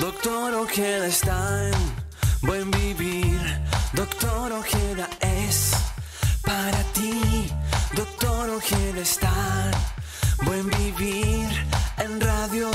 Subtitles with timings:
[0.00, 1.74] Doctor Ojeda está en
[2.42, 3.38] buen vivir.
[3.92, 5.72] Doctor Ojeda es
[6.42, 7.46] para ti.
[7.94, 9.70] Doctor Ojeda está
[10.40, 11.48] en buen vivir
[11.98, 12.70] en radio.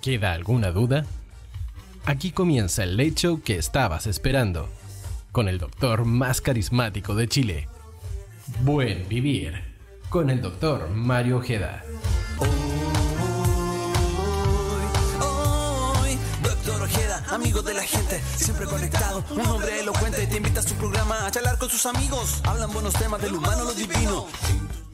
[0.00, 1.04] ¿Queda alguna duda?
[2.06, 4.70] Aquí comienza el late show que estabas esperando,
[5.32, 7.68] con el doctor más carismático de Chile.
[8.62, 9.62] Buen vivir,
[10.08, 11.84] con el doctor Mario Ojeda.
[17.38, 21.30] Amigo de la gente, siempre conectado, un hombre elocuente, te invita a su programa a
[21.30, 24.26] charlar con sus amigos, hablan buenos temas del humano, lo divino.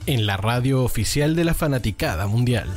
[0.05, 2.69] En la radio oficial de la fanaticada mundial.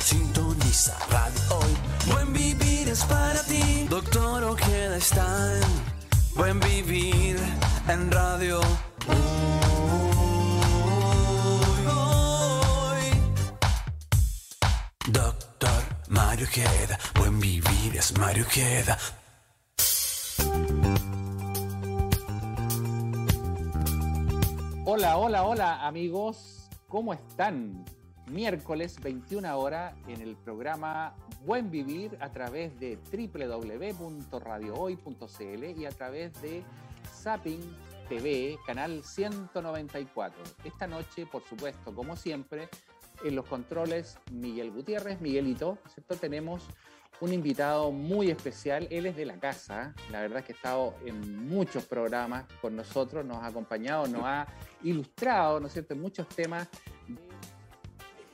[0.00, 3.88] Sintoniza radio hoy, buen vivir es para ti.
[3.90, 7.36] Doctor Ojeda está en buen vivir
[7.88, 8.60] en radio.
[8.60, 9.32] Hoy.
[15.08, 15.41] Doctor
[16.12, 18.98] Mario Ojeda, buen vivir es Mario Ojeda.
[24.84, 27.82] Hola, hola, hola amigos, ¿cómo están?
[28.26, 31.14] Miércoles 21 hora en el programa
[31.46, 36.62] Buen Vivir a través de www.radiohoy.cl y a través de
[37.22, 37.62] Zapping
[38.10, 40.42] TV, canal 194.
[40.62, 42.68] Esta noche, por supuesto, como siempre,
[43.24, 46.16] en los controles Miguel Gutiérrez, Miguelito, ¿cierto?
[46.16, 46.62] Tenemos
[47.20, 50.94] un invitado muy especial, él es de la casa, la verdad es que ha estado
[51.06, 54.46] en muchos programas con nosotros, nos ha acompañado, nos ha
[54.82, 56.68] ilustrado, ¿no cierto?, en muchos temas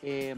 [0.02, 0.34] eh,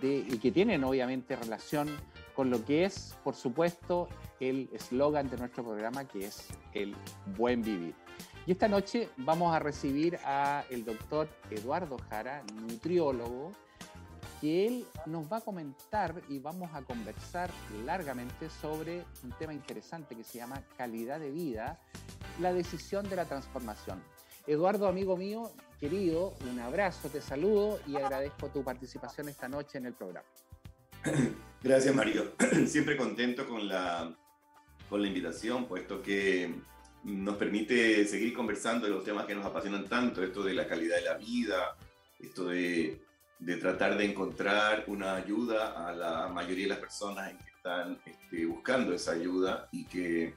[0.00, 1.88] de, y que tienen obviamente relación
[2.34, 4.08] con lo que es, por supuesto,
[4.40, 6.94] el eslogan de nuestro programa, que es el
[7.36, 7.94] buen vivir.
[8.46, 13.52] Y esta noche vamos a recibir a el doctor Eduardo Jara, nutriólogo,
[14.50, 17.50] él nos va a comentar y vamos a conversar
[17.84, 21.78] largamente sobre un tema interesante que se llama calidad de vida,
[22.40, 24.02] la decisión de la transformación.
[24.46, 25.50] Eduardo, amigo mío,
[25.80, 30.26] querido, un abrazo, te saludo y agradezco tu participación esta noche en el programa.
[31.62, 32.32] Gracias, Mario.
[32.66, 34.14] Siempre contento con la,
[34.88, 36.54] con la invitación, puesto que
[37.04, 40.96] nos permite seguir conversando de los temas que nos apasionan tanto, esto de la calidad
[40.96, 41.76] de la vida,
[42.18, 43.03] esto de,
[43.38, 48.46] de tratar de encontrar una ayuda a la mayoría de las personas que están este,
[48.46, 50.34] buscando esa ayuda y que,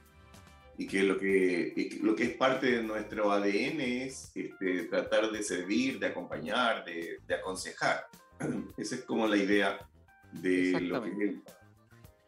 [0.76, 5.42] y que, lo que lo que es parte de nuestro ADN es este, tratar de
[5.42, 8.06] servir, de acompañar, de, de aconsejar.
[8.76, 9.78] Esa es como la idea
[10.32, 11.34] de lo que es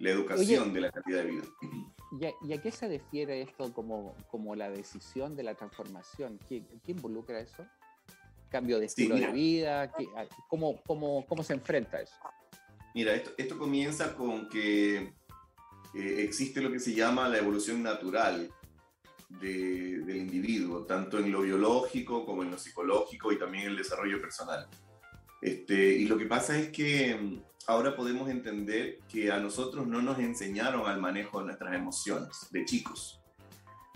[0.01, 1.45] la educación Oye, de la calidad de vida.
[2.19, 6.39] ¿Y a, y a qué se refiere esto como, como la decisión de la transformación?
[6.49, 7.67] ¿Qué, qué involucra eso?
[8.51, 9.27] ¿Cambio de Sí, estilo mira.
[9.29, 9.93] de vida?
[9.93, 12.15] ¿Qué- a- cómo, cómo, ¿Cómo se enfrenta eso?
[12.95, 14.97] Mira, esto, esto comienza con que
[15.95, 18.53] eh, existe lo que se llama la evolución natural
[19.29, 23.77] de- del individuo, tanto en lo biológico como en lo psicológico y también en el
[23.77, 24.69] desarrollo personal.
[25.41, 30.03] Este, y lo que pasa es que mm, ahora podemos entender que a nosotros no
[30.03, 33.21] nos enseñaron al manejo de nuestras emociones de chicos.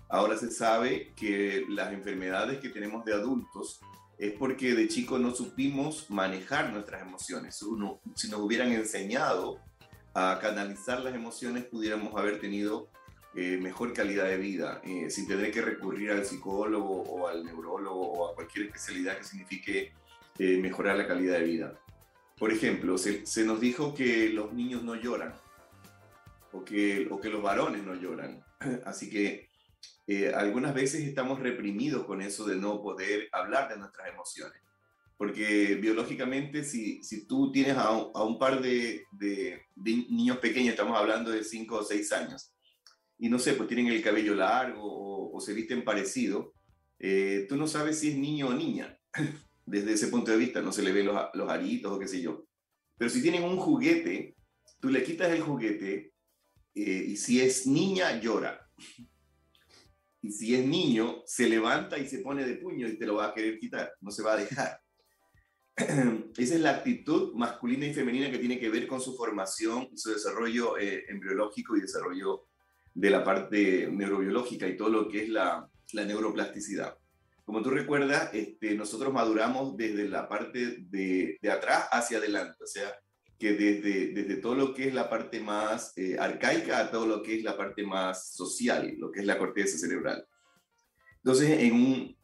[0.08, 3.80] Ahora se sabe que las enfermedades que tenemos de adultos
[4.18, 7.60] es porque de chico no supimos manejar nuestras emociones.
[7.62, 9.58] Uno, si nos hubieran enseñado
[10.14, 12.88] a canalizar las emociones, pudiéramos haber tenido
[13.34, 18.12] eh, mejor calidad de vida, eh, sin tener que recurrir al psicólogo o al neurólogo
[18.12, 19.92] o a cualquier especialidad que signifique
[20.38, 21.80] eh, mejorar la calidad de vida.
[22.38, 25.34] Por ejemplo, se, se nos dijo que los niños no lloran
[26.52, 28.44] o que, o que los varones no lloran.
[28.84, 29.48] Así que
[30.06, 34.60] eh, algunas veces estamos reprimidos con eso de no poder hablar de nuestras emociones.
[35.16, 40.38] Porque biológicamente, si, si tú tienes a un, a un par de, de- de niños
[40.38, 42.52] pequeños, estamos hablando de 5 o 6 años,
[43.18, 46.52] y no sé, pues tienen el cabello largo o, o se visten parecido,
[46.98, 48.98] eh, tú no sabes si es niño o niña.
[49.66, 52.20] Desde ese punto de vista, no se le ven los, los aritos o qué sé
[52.20, 52.44] yo.
[52.98, 54.36] Pero si tienen un juguete,
[54.80, 56.12] tú le quitas el juguete
[56.74, 58.68] eh, y si es niña, llora.
[60.24, 63.26] Y si es niño, se levanta y se pone de puño y te lo va
[63.26, 64.80] a querer quitar, no se va a dejar.
[65.76, 70.12] Esa es la actitud masculina y femenina que tiene que ver con su formación su
[70.12, 72.46] desarrollo eh, embriológico y desarrollo
[72.94, 76.96] de la parte neurobiológica y todo lo que es la, la neuroplasticidad.
[77.44, 82.66] Como tú recuerdas, este, nosotros maduramos desde la parte de, de atrás hacia adelante, o
[82.66, 82.90] sea,
[83.38, 87.22] que desde, desde todo lo que es la parte más eh, arcaica a todo lo
[87.22, 90.26] que es la parte más social, lo que es la corteza cerebral.
[91.16, 92.16] Entonces, en un,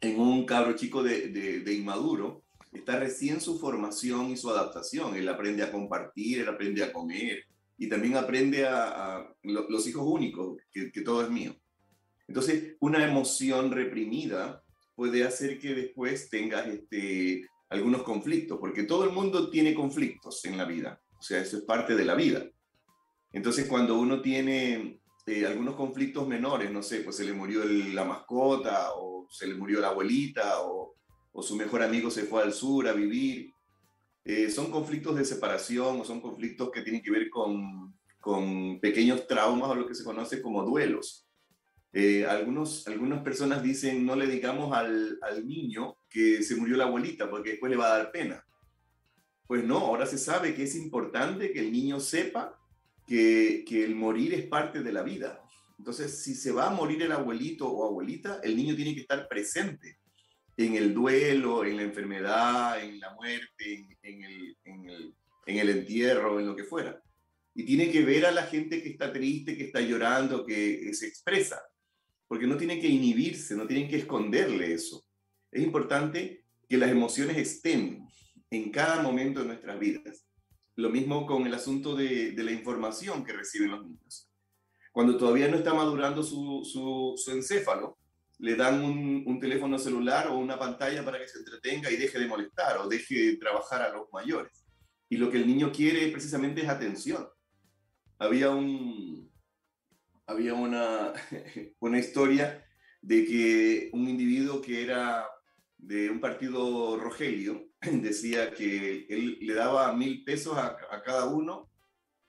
[0.00, 5.16] en un cabro chico de, inmaduro, está recién su formación y su adaptación.
[5.16, 7.44] Él aprende a compartir, él aprende a comer
[7.78, 11.56] y también aprende a, los hijos únicos, que, que todo es mío.
[12.28, 14.62] Entonces, una emoción reprimida
[14.94, 20.56] puede hacer que después tengas este, algunos conflictos, porque todo el mundo tiene conflictos en
[20.56, 22.46] la vida, o sea, eso es parte de la vida.
[23.32, 28.04] Entonces, cuando uno tiene eh, algunos conflictos menores, no sé, pues se le murió la
[28.04, 30.94] mascota, o se le murió la abuelita, o,
[31.42, 33.50] su mejor amigo se fue al sur a vivir,
[34.24, 39.26] eh, son conflictos de separación o son conflictos que tienen que ver con, con pequeños
[39.26, 41.26] traumas o lo que se conoce como duelos.
[41.92, 46.84] Eh, algunos, algunas personas dicen, no le digamos al, al, niño que se murió la
[46.84, 48.42] abuelita porque después le va a dar pena.
[49.46, 52.58] Pues no, ahora se sabe que es importante que el niño sepa
[53.06, 55.42] que, que el morir es parte de la vida.
[55.78, 59.28] Entonces, si se va a morir el abuelito o abuelita, el niño tiene que estar
[59.28, 59.98] presente
[60.56, 65.14] en el duelo, en la enfermedad, en la muerte, en, el, en, el,
[65.44, 66.98] en el entierro, en lo que fuera.
[67.54, 71.08] Y tiene que ver a la gente que está triste, que está llorando, que se
[71.08, 71.60] expresa
[72.28, 75.05] porque no tienen que inhibirse, no tienen que esconderle eso.
[75.56, 78.06] Es importante que las emociones estén
[78.50, 80.26] en cada momento de nuestras vidas.
[80.74, 84.30] Lo mismo con el asunto de, la información que reciben los niños.
[84.92, 87.96] Cuando todavía no está madurando su, su, encéfalo,
[88.38, 92.18] le dan un, un, teléfono celular o una pantalla para que se entretenga y deje
[92.18, 94.62] de molestar o deje de trabajar a los mayores.
[95.08, 97.26] Y lo que el niño quiere precisamente es atención.
[98.18, 99.32] Había un,
[100.26, 101.14] había una,
[101.80, 102.62] una historia
[103.00, 105.26] de que un individuo que era
[105.86, 111.70] de un partido Rogelio decía que él le daba mil pesos a, cada uno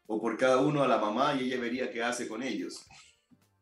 [0.06, 2.86] o por cada uno a la mamá y ella vería qué hace con ellos.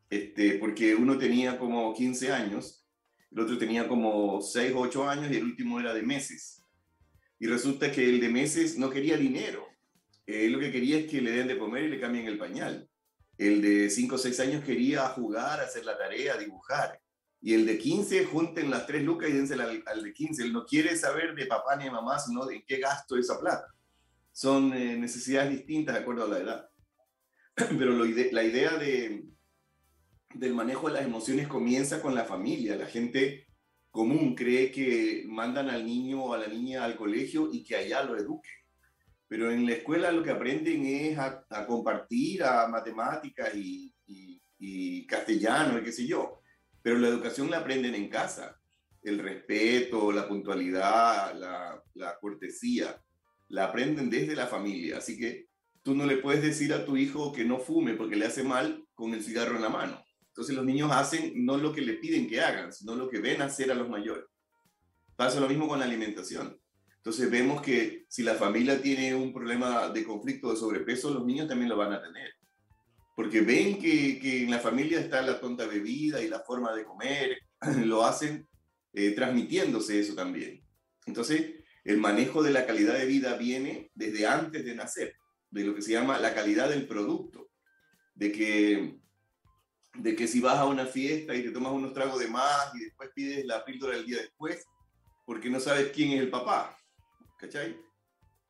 [0.10, 2.86] Este, porque uno tenía como 15 años,
[3.32, 6.62] el otro tenía como 6 o 8 años y el último era de meses.
[7.40, 9.66] Y resulta que el de meses no quería dinero.
[10.26, 12.90] Él lo que quería es que le den de comer y le cambien el pañal.
[13.38, 17.00] El de 5 o 6 años quería jugar, hacer la tarea, dibujar.
[17.46, 20.42] Y el de 15, junten las tres lucas y dense al, de 15.
[20.42, 23.68] Él no quiere saber de papá ni de mamá, sino de qué gasto esa plata.
[24.32, 26.70] Son eh, necesidades distintas de acuerdo a la edad.
[27.56, 29.26] Pero la idea de,
[30.34, 32.76] del manejo de las emociones comienza con la familia.
[32.76, 33.46] La gente
[33.92, 38.02] común cree que mandan al niño o a la niña al colegio y que allá
[38.02, 38.66] lo eduquen
[39.28, 45.78] pero en la escuela lo que aprenden es a, compartir, a matemáticas y, y, castellano
[45.78, 46.42] y qué sé yo.
[46.86, 48.62] Pero la educación la aprenden en casa.
[49.02, 53.02] El respeto, la puntualidad, la, cortesía,
[53.50, 55.00] la aprenden desde la familia.
[55.00, 55.48] Así que
[55.82, 58.86] tú no le puedes decir a tu hijo que no fume porque le hace mal
[58.94, 60.00] con el cigarro en la mano.
[60.28, 63.42] Entonces los niños hacen no lo que le piden que hagan, sino lo que ven
[63.42, 64.26] hacer a los mayores.
[65.16, 66.56] Pasa lo mismo con la alimentación.
[66.98, 71.48] Entonces vemos que si la familia tiene un problema de conflicto de sobrepeso, los niños
[71.48, 72.35] también lo van a tener.
[73.16, 76.84] Porque ven que, que en la familia está la tonta bebida y la forma de
[76.84, 77.38] comer,
[77.86, 78.48] lo hacen
[78.94, 80.64] eh, transmitiéndose eso también.
[81.06, 85.16] Entonces, el manejo de la calidad de vida viene desde antes de nacer,
[85.50, 87.50] de lo que se llama la calidad del producto.
[88.14, 89.00] De que,
[89.96, 92.86] de que si vas a una fiesta y te tomas unos tragos de más y
[92.86, 94.66] después pides la píldora el día después,
[95.26, 96.78] porque no sabes quién es el papá
[97.38, 97.78] ¿cachai?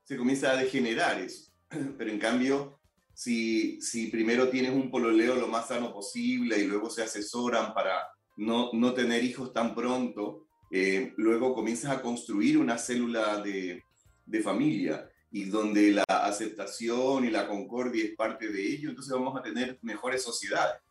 [0.03, 1.51] Se comienza a degenerar eso.
[1.97, 2.79] Pero en cambio,
[3.15, 8.07] si, si primero tienes un pololeo lo más sano posible y luego se asesoran para
[8.37, 13.83] no, no tener hijos tan pronto, eh, luego comienzas a construir una célula de,
[14.25, 19.37] de familia y donde la aceptación y la concordia es parte de ello, entonces vamos
[19.37, 20.81] a tener mejores sociedades.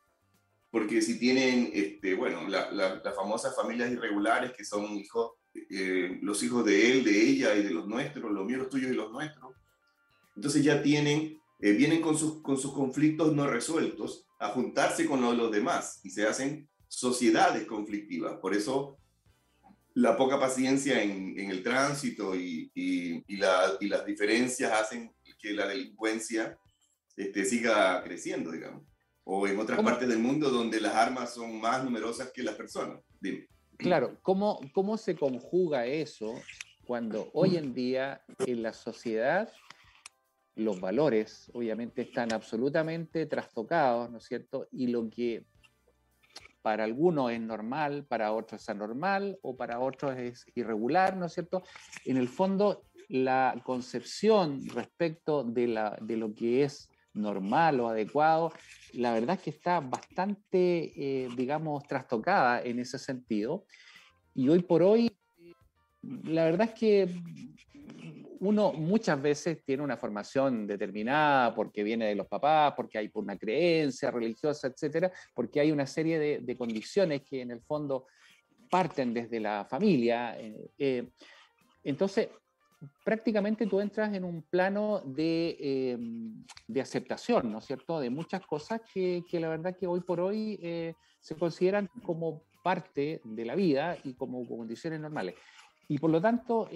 [0.71, 6.65] Porque si tienen, este, bueno, las famosas familias irregulares que son hijos eh, los hijos
[6.65, 9.55] de él, de ella y de los nuestros, los míos, los tuyos y los nuestros.
[10.35, 15.23] Entonces ya tienen, eh, vienen con sus, con sus conflictos no resueltos a juntarse con
[15.23, 18.35] los, demás y se hacen sociedades conflictivas.
[18.35, 18.99] Por eso
[19.95, 25.55] la poca paciencia en, en el tránsito y, y, la, y, las diferencias hacen que
[25.55, 26.55] la delincuencia
[27.17, 28.83] este, siga creciendo, digamos.
[29.25, 33.01] O en otras partes del mundo donde las armas son más numerosas que las personas.
[33.23, 33.49] Dime.
[33.79, 36.35] Claro, ¿cómo, ¿cómo se conjuga eso
[36.87, 39.51] cuando hoy en día en la sociedad
[40.57, 44.69] los valores obviamente están absolutamente trastocados, ¿no es cierto?
[44.71, 45.45] Y lo que
[46.63, 51.35] para algunos es normal, para otros es anormal o para otros es irregular, ¿no es
[51.35, 51.63] cierto?
[52.07, 58.51] En el fondo, la concepción respecto de, la, de lo que es normal o adecuado,
[58.95, 63.67] la verdad es que está bastante, eh, digamos, trastocada en ese sentido.
[64.35, 65.15] Y hoy por hoy,
[66.03, 67.09] la verdad es que
[68.45, 73.39] uno muchas veces tiene una formación determinada porque viene de los papás, porque hay una
[73.39, 78.07] creencia religiosa, etcétera, porque hay una serie de, condiciones que en el fondo
[78.71, 80.39] parten desde la familia.
[80.39, 81.11] Eh, eh,
[81.85, 82.29] entonces,
[83.03, 85.99] prácticamente tú entras en un plano de, eh,
[86.69, 90.21] de, aceptación, ¿no es cierto?, de muchas cosas que, que la verdad que hoy por
[90.21, 90.61] hoy
[91.19, 95.35] se consideran como parte de la vida y como condiciones normales.
[95.89, 96.69] Y por lo tanto,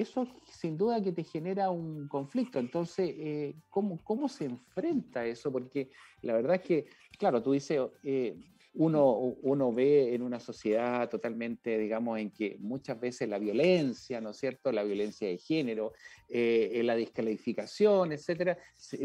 [0.00, 2.58] eso sin duda que te genera un conflicto.
[2.58, 5.50] Entonces, eh, ¿cómo, ¿cómo, se enfrenta eso?
[5.52, 5.90] Porque
[6.22, 6.86] la verdad es que,
[7.18, 8.36] claro, tú dices, eh,
[8.74, 14.30] uno, uno ve en una sociedad totalmente, digamos, en que muchas veces la violencia, ¿no
[14.30, 14.70] es cierto?
[14.70, 15.92] La violencia de género,
[16.28, 18.56] eh, la descalificación, etcétera,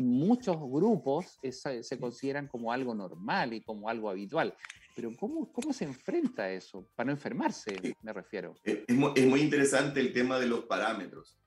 [0.01, 4.55] muchos grupos se consideran como algo normal y como algo habitual.
[4.95, 6.89] Pero ¿cómo, cómo se enfrenta a eso?
[6.95, 8.55] Para no enfermarse, me refiero.
[8.63, 11.37] Es, es, muy interesante el tema de los parámetros,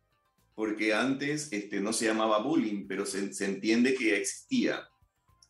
[0.55, 4.87] porque antes este, no se llamaba bullying, pero se, se entiende que existía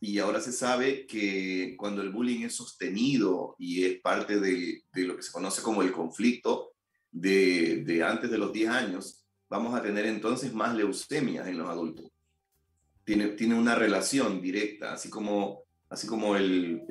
[0.01, 5.03] y ahora se sabe que cuando el bullying es sostenido y es parte de, de
[5.03, 6.71] lo que se conoce como el conflicto
[7.11, 11.67] de, de, antes de los 10 años, vamos a tener entonces más leucemias en los
[11.67, 12.09] adultos.
[13.03, 16.83] Tiene, tiene una relación directa, así como, así como el,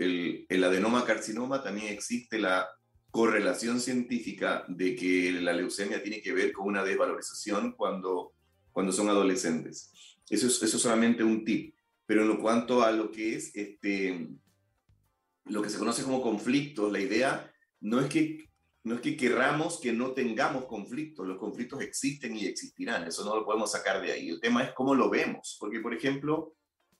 [0.48, 2.68] el, adenoma carcinoma, también existe la
[3.10, 8.34] correlación científica de que la leucemia tiene que ver con una desvalorización cuando,
[8.72, 9.92] cuando son adolescentes.
[10.28, 11.74] Eso es, eso es solamente un tip
[12.08, 14.30] pero en lo cuanto a lo que es este,
[15.44, 18.48] lo que se conoce como conflictos, la idea no es que
[18.82, 23.36] no es que querramos que no tengamos conflictos, los conflictos existen y existirán, eso no
[23.36, 24.30] lo podemos sacar de ahí.
[24.30, 26.54] El tema es cómo lo vemos, porque por ejemplo,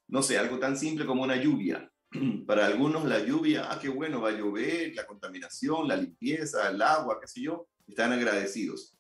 [0.09, 1.91] no sé, algo tan simple como una lluvia.
[2.47, 6.81] Para algunos la lluvia, ah, qué bueno, va a llover, la contaminación, la limpieza, el
[6.83, 8.95] agua, qué sé yo, están agradecidos.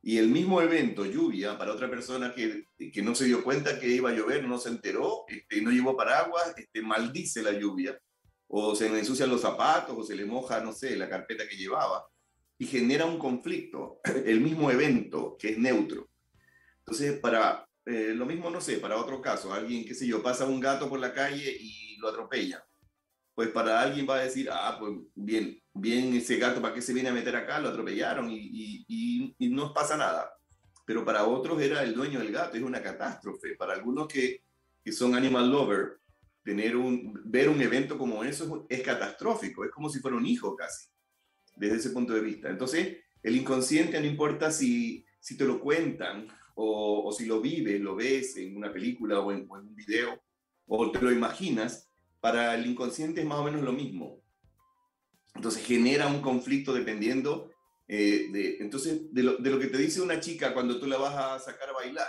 [0.00, 3.88] Y el mismo evento, lluvia, para otra persona que, que no se dio cuenta que
[3.88, 7.98] iba a llover, no se enteró, este, no llevó paraguas, este, maldice la lluvia,
[8.46, 11.56] o se le ensucian los zapatos, o se le moja, no sé, la carpeta que
[11.56, 12.06] llevaba,
[12.58, 16.08] y genera un conflicto, el mismo evento, que es neutro.
[16.78, 20.44] Entonces, para eh, lo mismo, no sé, para otro caso, alguien, qué sé yo, pasa
[20.44, 22.64] un gato por la calle y lo atropella
[23.38, 26.92] pues para alguien va a decir, ah, pues bien, bien ese gato, ¿para qué se
[26.92, 27.60] viene a meter acá?
[27.60, 30.34] Lo atropellaron y, y, no pasa nada.
[30.84, 33.54] Pero para otros era el dueño del gato, es una catástrofe.
[33.54, 34.42] Para algunos que,
[34.82, 36.00] que son animal lover,
[36.42, 40.26] tener un, ver un evento como eso es, es, catastrófico, es como si fuera un
[40.26, 40.88] hijo casi,
[41.54, 42.50] desde ese punto de vista.
[42.50, 46.26] Entonces, el inconsciente no importa si, si te lo cuentan
[46.60, 49.76] o, o si lo vives, lo ves en una película o en, o en un
[49.76, 50.20] video,
[50.66, 51.88] o te lo imaginas,
[52.20, 54.20] para el inconsciente es más o menos lo mismo.
[55.36, 57.52] Entonces genera un conflicto dependiendo
[57.86, 60.98] eh, de, entonces, de lo, de lo, que te dice una chica cuando tú la
[60.98, 62.08] vas a sacar a bailar.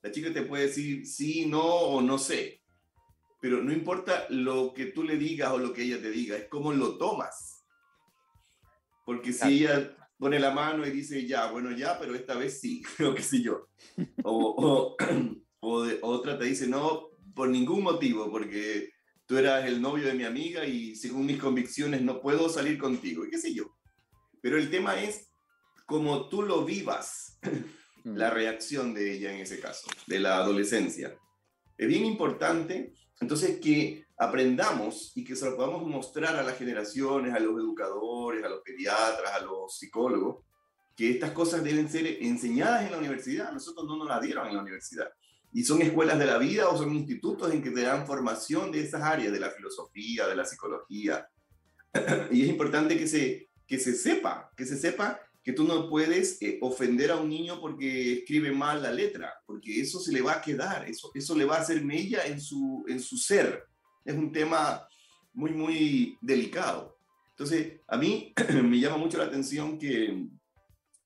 [0.00, 2.62] La chica te puede decir sí, no o no sé.
[3.40, 6.46] Pero no importa lo que tú le digas o lo que ella te diga, es
[6.48, 7.64] cómo lo tomas.
[9.04, 12.82] Porque si ella pone la mano y dice ya, bueno, ya, pero esta vez sí,
[13.06, 13.68] o qué sé yo.
[14.24, 14.96] O, o,
[15.60, 18.90] o de, otra te dice no, por ningún motivo, porque
[19.26, 23.24] tú eras el novio de mi amiga y según mis convicciones no puedo salir contigo,
[23.24, 23.76] y qué sé yo.
[24.40, 25.30] Pero el tema es
[25.86, 27.38] cómo tú lo vivas,
[28.04, 28.34] la mm.
[28.34, 31.16] reacción de ella en ese caso, de la adolescencia.
[31.76, 37.32] Es bien importante, entonces, que aprendamos y que se lo podamos mostrar a las generaciones,
[37.32, 40.44] a los educadores, a los pediatras, a los psicólogos,
[40.96, 43.52] que estas cosas deben ser enseñadas en la universidad.
[43.52, 45.08] Nosotros no nos las dieron en la universidad.
[45.52, 48.80] Y son escuelas de la vida o son institutos en que te dan formación de
[48.80, 51.28] esas áreas, de la filosofía, de la psicología.
[52.32, 56.42] y es importante que se, que se sepa, que se sepa que tú no puedes
[56.42, 60.32] eh, ofender a un niño porque escribe mal la letra, porque eso se le va
[60.32, 63.64] a quedar, eso, eso le va a hacer mella en su, en su ser.
[64.08, 64.88] Es un tema
[65.34, 66.98] muy, muy delicado.
[67.30, 70.26] Entonces, a mí me llama mucho la atención que,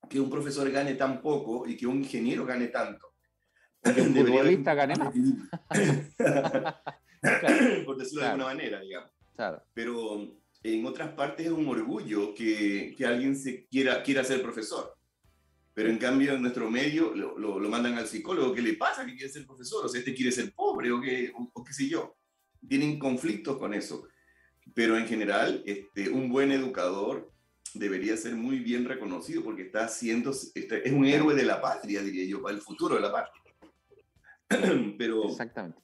[0.09, 3.13] que un profesor gane tan poco y que un ingeniero gane tanto
[3.83, 5.15] el futbolista gane más.
[7.85, 9.11] Por decirlo de alguna manera, digamos.
[9.75, 14.97] Pero en otras partes es un orgullo que, que, alguien se quiera, quiera ser profesor.
[15.75, 18.55] Pero en cambio en nuestro medio lo, lo, lo, mandan al psicólogo.
[18.55, 19.87] ¿Qué le pasa que quiere ser profesor?
[19.87, 22.17] O sea, este quiere ser pobre o qué, o, qué sé yo.
[22.69, 24.07] Tienen conflictos con eso.
[24.75, 27.31] Pero en general, este, un buen educador
[27.75, 32.03] debería ser muy bien reconocido porque está haciendo, este, es un héroe de la patria,
[32.03, 33.43] diría yo, para el futuro de la patria.
[34.99, 35.81] pero Exactamente.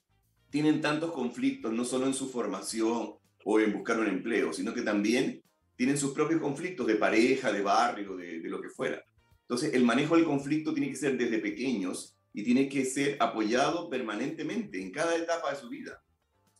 [0.50, 4.82] tienen tantos conflictos, no solo en su formación o en buscar un empleo, sino que
[4.82, 5.42] también
[5.76, 9.02] tienen sus propios conflictos de pareja, de barrio, de, de lo que fuera.
[9.42, 13.88] Entonces, el manejo del conflicto tiene que ser desde pequeños y tiene que ser apoyado
[13.88, 16.02] permanentemente en cada etapa de su vida.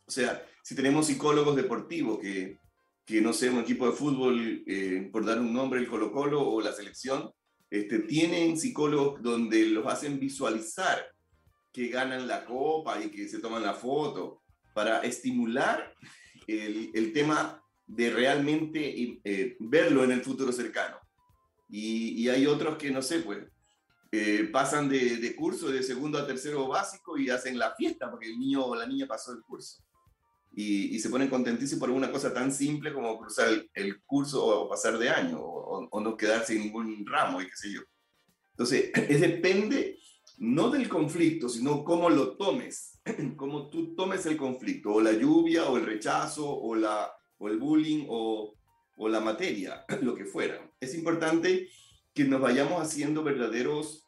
[0.08, 2.58] O sea, si tenemos psicólogos deportivos que,
[3.04, 6.48] que no sé, un equipo de fútbol, eh, por dar un nombre, el Colo Colo
[6.48, 7.30] o la selección,
[7.70, 11.06] este, tienen psicólogos donde los hacen visualizar
[11.70, 14.42] que ganan la copa y que se toman la foto
[14.74, 15.94] para estimular
[16.46, 20.96] el, el tema de realmente eh, verlo en el futuro cercano.
[21.68, 23.44] Y, y, hay otros que, no sé, pues,
[24.10, 28.26] eh, pasan de, de, curso de segundo a tercero básico y hacen la fiesta porque
[28.26, 29.82] el niño o la niña pasó el curso.
[30.52, 34.44] Y, y se ponen contentísimos por una cosa tan simple como cruzar el, el curso
[34.44, 37.80] o, pasar de año o, o, no quedarse en ningún ramo y qué sé yo.
[38.50, 39.98] Entonces, es depende
[40.38, 43.00] no del conflicto, sino cómo lo tomes,
[43.36, 47.58] cómo tú tomes el conflicto, o la lluvia, o el rechazo, o, la, o el
[47.58, 48.54] bullying, o,
[48.96, 50.70] o la materia, lo que fuera.
[50.80, 51.68] Es importante
[52.14, 54.04] que nos vayamos haciendo verdaderos...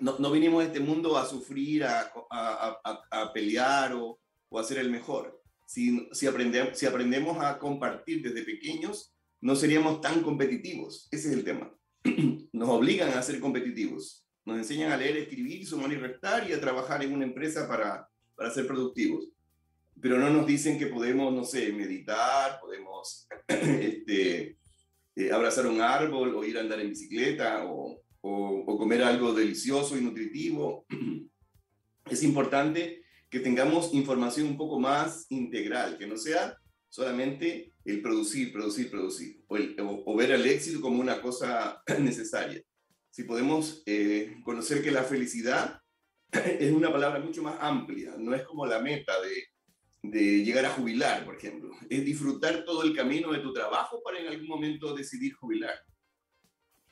[0.00, 4.18] No, no vinimos a este mundo a sufrir, a, a, a, a pelear o,
[4.48, 5.40] o, a ser el mejor.
[5.74, 11.08] Si, si, aprendemos, si aprendemos a compartir desde pequeños, no seríamos tan competitivos.
[11.10, 11.74] Ese es el tema.
[12.52, 14.24] Nos obligan a ser competitivos.
[14.44, 18.08] Nos enseñan a leer, escribir, sumar y restar y a trabajar en una empresa para,
[18.36, 19.30] para ser productivos.
[20.00, 24.56] Pero no nos dicen que podemos, no sé, meditar, podemos este,
[25.16, 29.34] eh, abrazar un árbol o ir a andar en bicicleta o, o, o comer algo
[29.34, 30.86] delicioso y nutritivo.
[32.08, 33.03] Es importante
[33.34, 36.56] que tengamos información un poco más integral, que no sea
[36.88, 41.82] solamente el producir, producir, producir, o, el, o, o ver el éxito como una cosa
[41.98, 42.62] necesaria.
[43.10, 45.80] Si podemos eh, conocer que la felicidad
[46.30, 50.70] es una palabra mucho más amplia, no es como la meta de, de llegar a
[50.70, 51.72] jubilar, por ejemplo.
[51.90, 55.74] Es disfrutar todo el camino de tu trabajo para en algún momento decidir jubilar.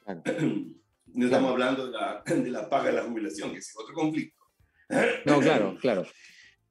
[0.04, 0.22] Claro.
[1.14, 4.42] No estamos hablando de la, de la, paga de la jubilación, que es otro conflicto.
[5.26, 6.06] No, claro, claro.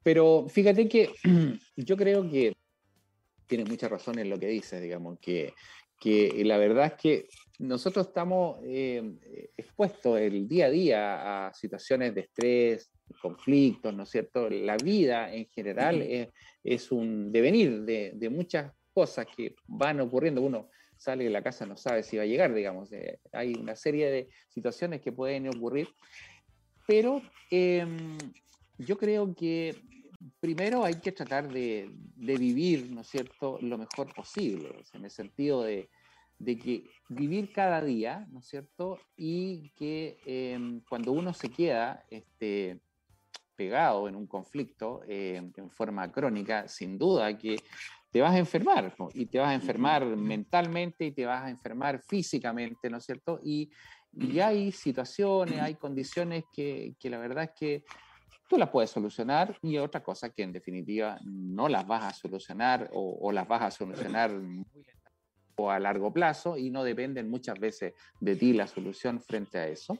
[0.02, 1.10] Pero fíjate que
[1.76, 2.52] yo creo que
[3.46, 5.52] tienes mucha razón en lo que dices, digamos, que,
[6.00, 7.26] que la verdad es que
[7.58, 14.10] nosotros estamos eh, expuestos el día a día a situaciones de estrés, conflictos, ¿no es
[14.10, 14.48] cierto?
[14.48, 16.28] La vida en general es,
[16.64, 20.40] es un devenir de, de, muchas cosas que van ocurriendo.
[20.40, 22.92] Uno sale de la casa, no sabe si va a llegar, digamos.
[22.92, 25.88] Eh, hay una serie de situaciones que pueden ocurrir,
[26.86, 27.86] pero eh,
[28.78, 29.76] yo creo que
[30.42, 35.10] primero hay que tratar de, de, vivir, ¿no es cierto?, lo mejor posible, en el
[35.12, 35.88] sentido de,
[36.36, 38.98] de que vivir cada día, ¿no es cierto?
[39.16, 42.80] Y que eh, cuando uno se queda este,
[43.54, 47.62] pegado en un conflicto eh, en forma crónica, sin duda que
[48.10, 49.10] te vas a enfermar, ¿no?
[49.14, 53.38] y te vas a enfermar mentalmente y te vas a enfermar físicamente, ¿no es cierto?
[53.44, 53.70] Y,
[54.12, 57.84] y hay situaciones, hay condiciones que, que la verdad es que
[58.52, 62.90] tú las puedes solucionar y otra cosa que en definitiva no las vas a solucionar
[62.92, 64.66] o, o las vas a solucionar muy
[65.56, 69.68] o a largo plazo y no dependen muchas veces de ti la solución frente a
[69.68, 69.98] eso.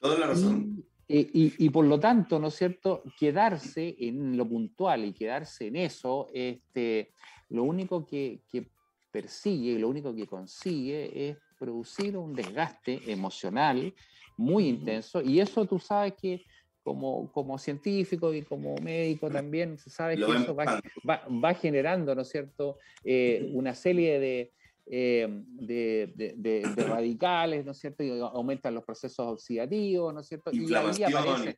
[0.00, 0.82] Toda la razón.
[1.06, 3.02] Y, y, y, por lo tanto, ¿no es cierto?
[3.18, 7.12] Quedarse en lo puntual y quedarse en eso, este,
[7.50, 8.70] lo único que, que
[9.10, 13.92] persigue, lo único que consigue es producir un desgaste emocional
[14.38, 16.42] muy intenso y eso tú sabes que
[16.82, 22.22] como, como científico y como médico también, sabes que eso va, va, va, generando, ¿no
[22.22, 24.52] es cierto?, eh, una serie de,
[24.86, 28.02] eh, de, de, de, de, radicales, ¿no es cierto?
[28.02, 30.50] Y aumentan los procesos oxidativos, ¿no es cierto?
[30.52, 31.56] Y ahí aparece,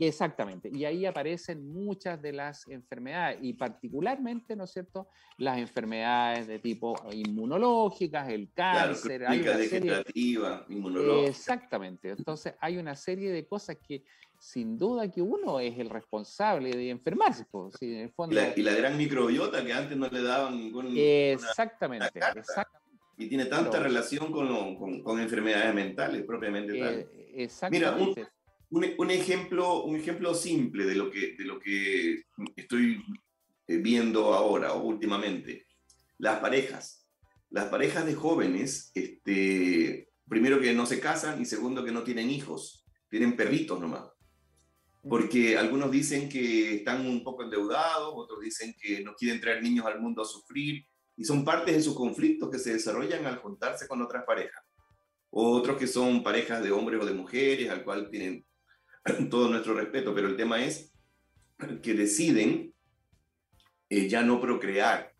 [0.00, 6.48] exactamente, y ahí aparecen muchas de las enfermedades, y particularmente, ¿no es cierto?, las enfermedades
[6.48, 10.04] de tipo inmunológicas, el cáncer, claro, hay una serie,
[10.68, 11.28] inmunológica.
[11.28, 14.02] Exactamente, entonces hay una serie de cosas que
[14.38, 17.44] sin duda que uno es el responsable de enfermarse.
[17.50, 20.56] Pues, en el fondo, y, la, y, la, gran microbiota que antes no le daban
[20.56, 20.94] ningún...
[20.96, 22.78] Exactamente, exactamente.
[23.16, 26.94] Y tiene tanta Pero, relación con, lo, con, con, enfermedades mentales propiamente tal.
[26.94, 28.20] Eh, exactamente.
[28.20, 28.30] Mira,
[28.70, 32.22] un, un, un, ejemplo, un ejemplo simple de lo que, de lo que
[32.54, 33.02] estoy
[33.66, 35.66] eh, viendo ahora o últimamente.
[36.18, 37.08] Las parejas.
[37.50, 42.30] Las parejas de jóvenes, este, primero que no se casan y segundo que no tienen
[42.30, 44.04] hijos, tienen perritos nomás
[45.02, 49.86] porque algunos dicen que están un poco endeudados, otros dicen que no quieren traer niños
[49.86, 53.88] al mundo a sufrir, y son partes de sus conflictos que se desarrollan al juntarse
[53.88, 54.62] con otras parejas.
[55.30, 58.46] Otros que son parejas de hombres o de mujeres, al cual tienen
[59.30, 60.92] todo nuestro respeto, pero el tema es
[61.82, 62.72] que deciden
[63.88, 65.12] eh, ya no procrear.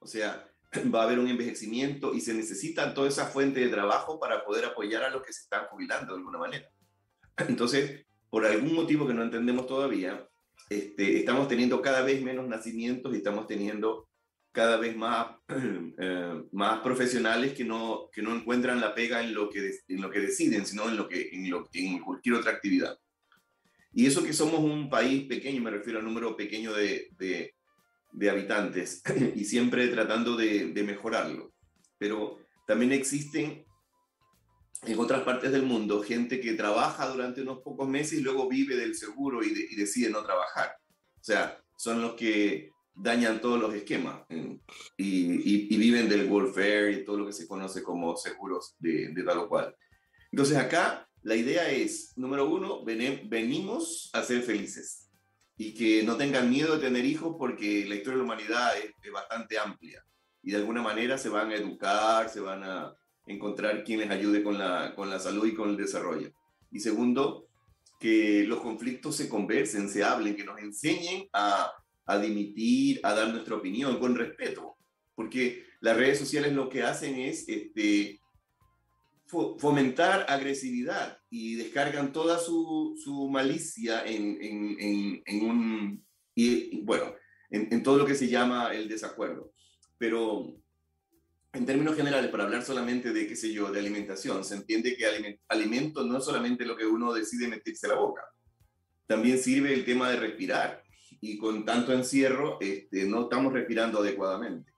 [0.00, 0.44] O sea,
[0.94, 4.64] va a haber un envejecimiento y se necesita toda esa fuente de trabajo para poder
[4.64, 6.68] apoyar a los que se están jubilando de alguna manera.
[7.48, 8.03] Entonces,
[8.34, 10.28] por algún motivo que no entendemos todavía,
[10.68, 14.08] este, estamos teniendo cada vez menos nacimientos y estamos teniendo
[14.50, 15.36] cada vez más,
[16.00, 20.10] eh, más profesionales que no, que no encuentran la pega en lo que, en lo
[20.10, 22.98] que deciden, sino en, lo que, en, lo, en cualquier otra actividad.
[23.92, 27.54] Y eso que somos un país pequeño, me refiero al número pequeño de, de,
[28.10, 29.00] de habitantes,
[29.36, 31.54] y siempre tratando de, de, mejorarlo.
[31.98, 33.63] Pero también existen
[34.86, 38.76] en otras partes del mundo gente que trabaja durante unos pocos meses y luego vive
[38.76, 40.76] del seguro y, y decide no trabajar.
[41.20, 44.60] O sea, son los que dañan todos los esquemas y,
[44.96, 49.22] y, y, viven del welfare y todo lo que se conoce como seguros de, de
[49.24, 49.74] tal o cual.
[50.30, 55.10] Entonces acá la idea es, número uno, ven, venimos a ser felices
[55.56, 58.92] y que no tengan miedo de tener hijos porque la historia de la humanidad es,
[59.02, 60.04] es bastante amplia
[60.42, 62.94] y de alguna manera se van a educar, se van a
[63.26, 66.30] encontrar quien les ayude con la, con la salud y con el desarrollo.
[66.70, 67.48] Y segundo,
[68.00, 71.72] que los conflictos se conversen, se hablen, que nos enseñen a
[72.06, 74.76] a dimitir, a dar nuestra opinión con respeto,
[75.14, 78.20] porque las redes sociales lo que hacen es este,
[79.26, 87.14] fomentar agresividad y descargan toda su, su malicia en, en, en, un, y, bueno,
[87.50, 89.52] en, todo lo que se llama el desacuerdo.
[89.96, 90.56] Pero
[91.54, 95.38] en términos generales, para hablar solamente de, qué sé yo, de alimentación, se entiende que
[95.48, 98.22] alimento no es solamente lo que uno decide meterse a la boca,
[99.06, 100.82] también sirve el tema de respirar
[101.20, 104.72] y con tanto encierro este, no estamos respirando adecuadamente.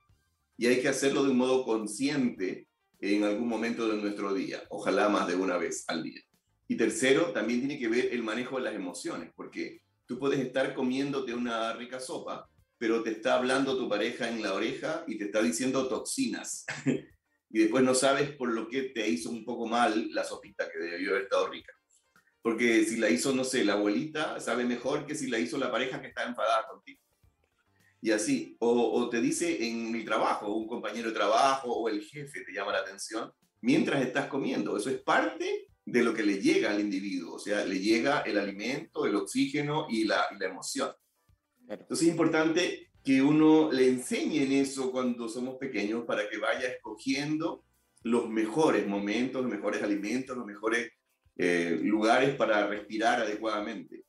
[0.58, 2.68] Y hay que hacerlo de un modo consciente
[3.00, 6.20] en algún momento de nuestro día, ojalá más de una vez al día.
[6.68, 10.74] Y tercero, también tiene que ver el manejo de las emociones, porque tú puedes estar
[10.74, 15.24] comiéndote una rica sopa, pero te está hablando tu pareja en la oreja y te
[15.24, 16.66] está diciendo toxinas.
[17.50, 20.78] y después no sabes por lo que te hizo un poco mal la sopita que
[20.78, 21.72] debió haber estado rica.
[22.42, 25.70] Porque si la hizo, no sé, la abuelita, sabe mejor que si la hizo la
[25.70, 27.00] pareja que está enfadada contigo.
[28.00, 32.42] Y así, o, te dice en el trabajo, un compañero de trabajo o el jefe
[32.42, 34.76] te llama la atención mientras estás comiendo.
[34.76, 38.38] Eso es parte de lo que le llega al individuo, o sea, le llega el
[38.38, 40.92] alimento, el oxígeno y la emoción.
[41.68, 46.68] Entonces es importante que uno le enseñe en eso cuando somos pequeños para que vaya
[46.68, 47.64] escogiendo
[48.02, 50.90] los mejores momentos, los mejores alimentos, los mejores
[51.36, 54.04] eh, lugares para respirar adecuadamente,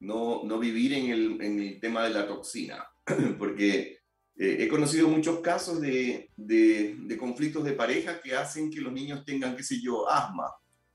[0.00, 2.86] no, no vivir en el, en el tema de la toxina,
[3.38, 3.98] porque
[4.36, 8.92] eh, he conocido muchos casos de, de, de, conflictos de pareja que hacen que los
[8.92, 10.46] niños tengan, qué sé yo, asma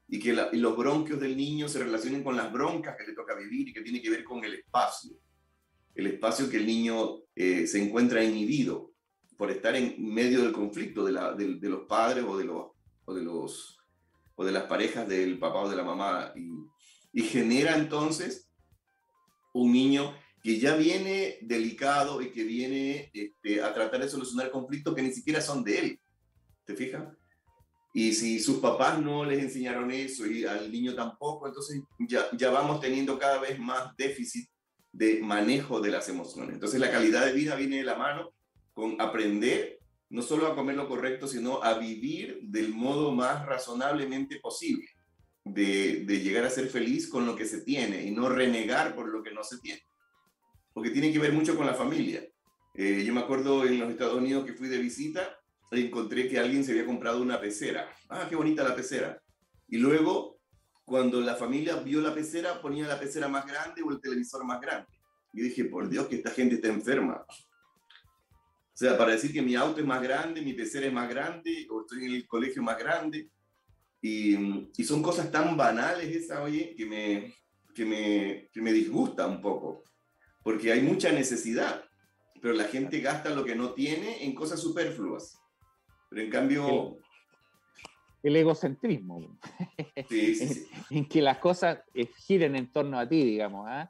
[0.08, 3.13] y que la, y los bronquios del niño se relacionen con las broncas que le
[3.13, 5.12] toca vivir y que tiene que ver con el espacio,
[5.95, 8.93] el espacio que el niño eh, se encuentra inhibido
[9.38, 12.67] por estar en medio del conflicto de, la, de, los padres o de los,
[13.06, 13.79] o de los
[14.36, 18.49] o de las parejas del papá o de la mamá y, y genera entonces
[19.53, 24.93] un niño que ya viene delicado y que viene este, a tratar de solucionar conflictos
[24.93, 25.99] que ni siquiera son de él.
[26.65, 27.08] ¿Te fijas?
[27.93, 32.49] Y si sus papás no les enseñaron eso y al niño tampoco, entonces ya, ya
[32.49, 34.49] vamos teniendo cada vez más déficit
[34.93, 36.53] de manejo de las emociones.
[36.53, 38.34] Entonces la calidad de vida viene de la mano
[38.73, 39.79] con aprender
[40.10, 44.88] no solo a comer lo correcto, sino a vivir del modo más razonablemente posible,
[45.43, 49.10] de, de, llegar a ser feliz con lo que se tiene y no renegar por
[49.10, 49.82] lo que no se tiene.
[50.71, 52.23] Porque tiene que ver mucho con la familia.
[52.75, 55.36] Eh, yo me acuerdo en los Estados Unidos que fui de visita
[55.71, 57.89] y encontré que alguien se había comprado una pecera.
[58.10, 59.19] Ah, qué bonita la pecera.
[59.67, 60.33] Y luego,
[60.86, 64.60] cuando la familia vio la pecera, ponía la pecera más grande o el televisor más
[64.60, 64.88] grande.
[65.32, 67.26] Y dije, por Dios, que esta gente está enferma.
[67.28, 71.67] O sea, para decir que mi auto es más grande, mi pecera es más grande,
[71.69, 73.30] o estoy en el colegio más grande.
[74.02, 77.36] Y, y son cosas tan banales esas, oye, que me,
[77.74, 79.84] que, me, que me disgusta un poco.
[80.43, 81.86] Porque hay mucha necesidad,
[82.41, 85.38] pero la gente gasta lo que no tiene en cosas superfluas.
[86.10, 86.98] Pero en cambio...
[88.24, 89.38] El, egocentrismo.
[90.10, 90.68] Sí, sí, sí.
[90.90, 93.70] en que las cosas eh, giren en torno a ti, digamos.
[93.70, 93.88] ¿eh?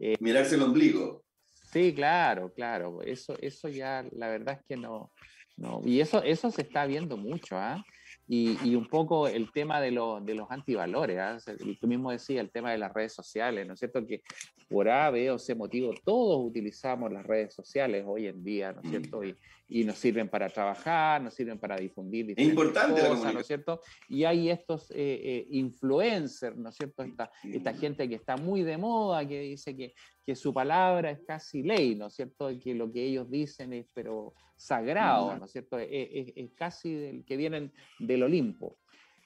[0.00, 1.24] Eh, Mirarse el ombligo.
[1.72, 3.02] Sí, claro, claro.
[3.02, 5.12] Eso, eso ya, la verdad es que no.
[5.56, 5.80] no.
[5.84, 7.84] Y eso, eso se está viendo mucho, ¿ah?
[8.28, 11.56] Y, y, un poco el tema de, lo, de los antivalores, ¿eh?
[11.80, 14.04] tú mismo decías, el tema de las redes sociales, ¿no es cierto?
[14.04, 14.22] Que
[14.68, 18.80] por A, B o C motivo, todos utilizamos las redes sociales hoy en día, ¿no
[18.82, 19.22] es cierto?
[19.22, 19.36] Y,
[19.68, 23.80] y nos sirven para trabajar, nos sirven para difundir es importante cosas, ¿no es cierto?
[24.08, 27.02] Y hay estos eh, eh, influencers, ¿no es cierto?
[27.02, 29.94] Esta, esta gente que está muy de moda, que dice que,
[30.26, 32.50] que su palabra es casi ley, ¿no es cierto?
[32.58, 35.78] Que lo que ellos dicen es pero sagrado, ¿no es cierto?
[35.78, 38.76] Es, casi del que vienen del Olimpo.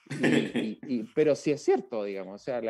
[0.92, 2.60] Y, pero sí es cierto, digamos, o sea,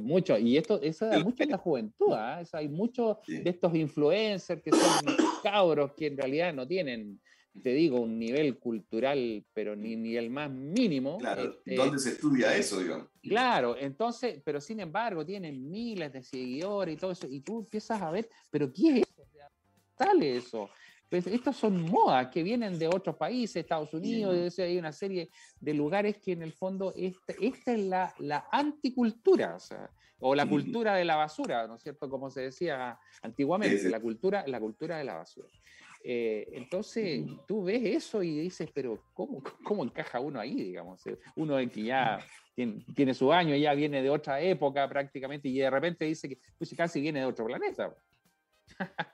[0.00, 2.42] mucho, y esto, eso da mucho en la juventud, ¿ah?
[2.54, 4.80] hay muchos de estos influencers que son
[5.42, 7.20] cabros que en realidad no tienen
[7.62, 11.18] te digo, un nivel cultural, pero ni, ni el más mínimo.
[11.18, 13.08] Claro, este, ¿dónde se estudia eso, digamos?
[13.22, 18.00] Claro, entonces, pero sin embargo, tienen miles de seguidores y todo eso, y tú empiezas
[18.00, 19.26] a ver, pero ¿qué es eso?
[19.96, 20.70] Tal eso.
[21.08, 25.74] Pues estas son modas que vienen de otros países, Estados Unidos, hay una serie de
[25.74, 30.46] lugares que en el fondo esta, esta es la, la anticultura, o, sea, o la
[30.46, 32.08] cultura de la basura, ¿no es cierto?
[32.08, 35.48] Como se decía antiguamente, la cultura, la cultura de la basura.
[36.02, 41.06] Eh, entonces tú ves eso y dices, pero ¿cómo, ¿cómo encaja uno ahí, digamos?
[41.06, 45.70] Eh, uno que ya tiene, su año, ya viene de otra época prácticamente y de
[45.70, 47.94] repente dice que pues, casi viene de otro planeta.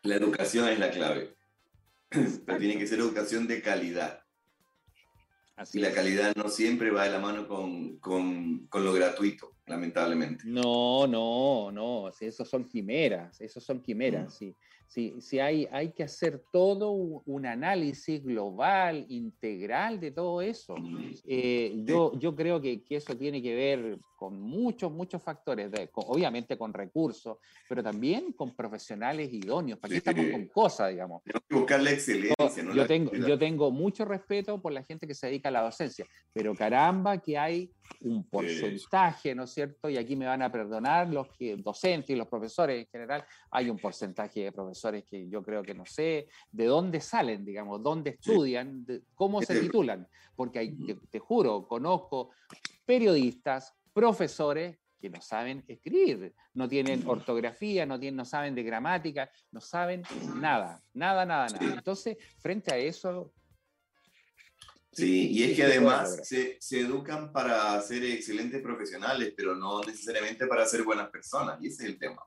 [0.02, 1.34] La educación es la clave,
[2.46, 4.20] pero tiene que ser educación de calidad.
[5.56, 9.56] Así y la calidad no siempre va de la mano con, con, con lo gratuito,
[9.66, 10.44] lamentablemente.
[10.46, 14.36] No, no, no, esos son quimeras, esos son quimeras, mm.
[14.36, 14.56] sí.
[14.86, 20.74] Si, hay, hay que hacer todo un análisis global, integral de todo eso.
[21.26, 26.56] Eh, yo, yo creo que, que, eso tiene que ver con muchos, muchos factores, obviamente
[26.56, 29.78] con recursos, pero también con profesionales idóneos.
[29.78, 31.22] Para aquí estamos con cosas, digamos.
[31.24, 32.62] Tenemos que buscar la excelencia.
[32.64, 35.62] No, yo, tengo, yo tengo mucho respeto por la gente que se dedica a la
[35.62, 37.70] docencia, pero caramba que hay
[38.00, 39.90] un porcentaje, ¿no es cierto?
[39.90, 43.68] Y aquí me van a perdonar los que, docentes y los profesores en general, hay
[43.68, 44.75] un porcentaje de profesores
[45.08, 50.06] que yo creo que no sé de dónde salen, digamos, dónde estudian, cómo se titulan,
[50.34, 50.76] porque hay,
[51.10, 52.30] te juro, conozco
[52.84, 59.30] periodistas, profesores que no saben escribir, no tienen ortografía, no, tienen, no saben de gramática,
[59.50, 60.02] no saben
[60.36, 61.74] nada, nada, nada, nada.
[61.74, 63.32] Entonces, frente a eso...
[64.92, 70.46] Sí, y es que además se, se, educan para ser excelentes profesionales, pero no necesariamente
[70.46, 72.22] para ser buenas personas, y ese es el tema.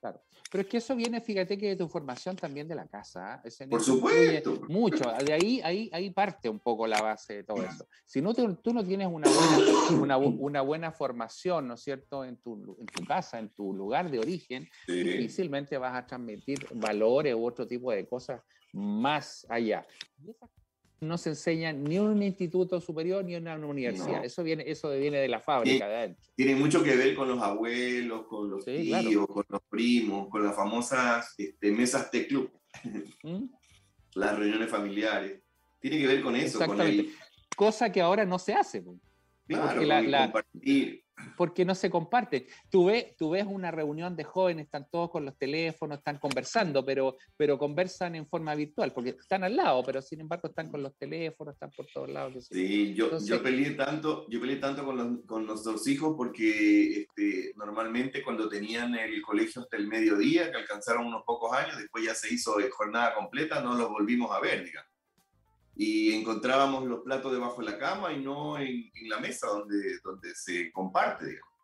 [0.00, 0.20] Claro.
[0.50, 3.34] Pero es que eso viene, fíjate que de tu formación también de la casa.
[3.34, 3.42] ¿ah?
[3.70, 4.60] Por supuesto.
[4.68, 5.04] Mucho.
[5.24, 7.86] De ahí, ahí, ahí parte un poco la base de todo eso.
[8.04, 12.36] Si no tú, no tienes una buena, una, una, buena formación, ¿no es cierto?, en
[12.38, 17.46] tu, en tu casa, en tu lugar de origen, difícilmente vas a transmitir valores u
[17.46, 19.86] otro tipo de cosas más allá
[21.00, 24.22] no se enseña ni en un instituto superior ni en una universidad.
[24.22, 26.22] Eso, viene, eso viene de la fábrica de adentro.
[26.36, 30.54] Tiene mucho que ver con los abuelos, con los tíos, con los primos, con las
[30.54, 32.50] famosas este, mesas de club,
[33.22, 33.44] ¿Mm?
[34.14, 35.40] las reuniones familiares.
[35.80, 36.58] Tiene que ver con eso.
[36.66, 37.10] Con el...
[37.56, 38.84] Cosa que ahora no se hace.
[39.46, 41.04] Claro, la, compartir
[41.36, 42.46] porque no se comparte.
[42.70, 46.84] Tú ves, tú ves una reunión de jóvenes, están todos con los teléfonos, están conversando,
[46.84, 50.82] pero, pero conversan en forma virtual, porque están al lado, pero sin embargo están con
[50.82, 52.46] los teléfonos, están por todos lados.
[52.50, 57.52] Sí, yo, yo peleé tanto, yo peleé tanto con, los, con nuestros hijos porque este,
[57.56, 62.14] normalmente cuando tenían el colegio hasta el mediodía, que alcanzaron unos pocos años, después ya
[62.14, 64.89] se hizo jornada completa, no los volvimos a ver, digamos
[65.82, 70.34] y encontrábamos los platos debajo de la cama y no en, la mesa donde, donde
[70.34, 71.54] se comparte, digamos.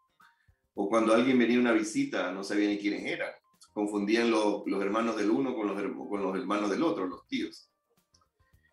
[0.73, 3.31] O cuando alguien venía a una visita, no sabía ni quiénes eran.
[3.75, 5.77] Confundían los hermanos del uno con los,
[6.09, 7.71] con los hermanos del otro, los tíos.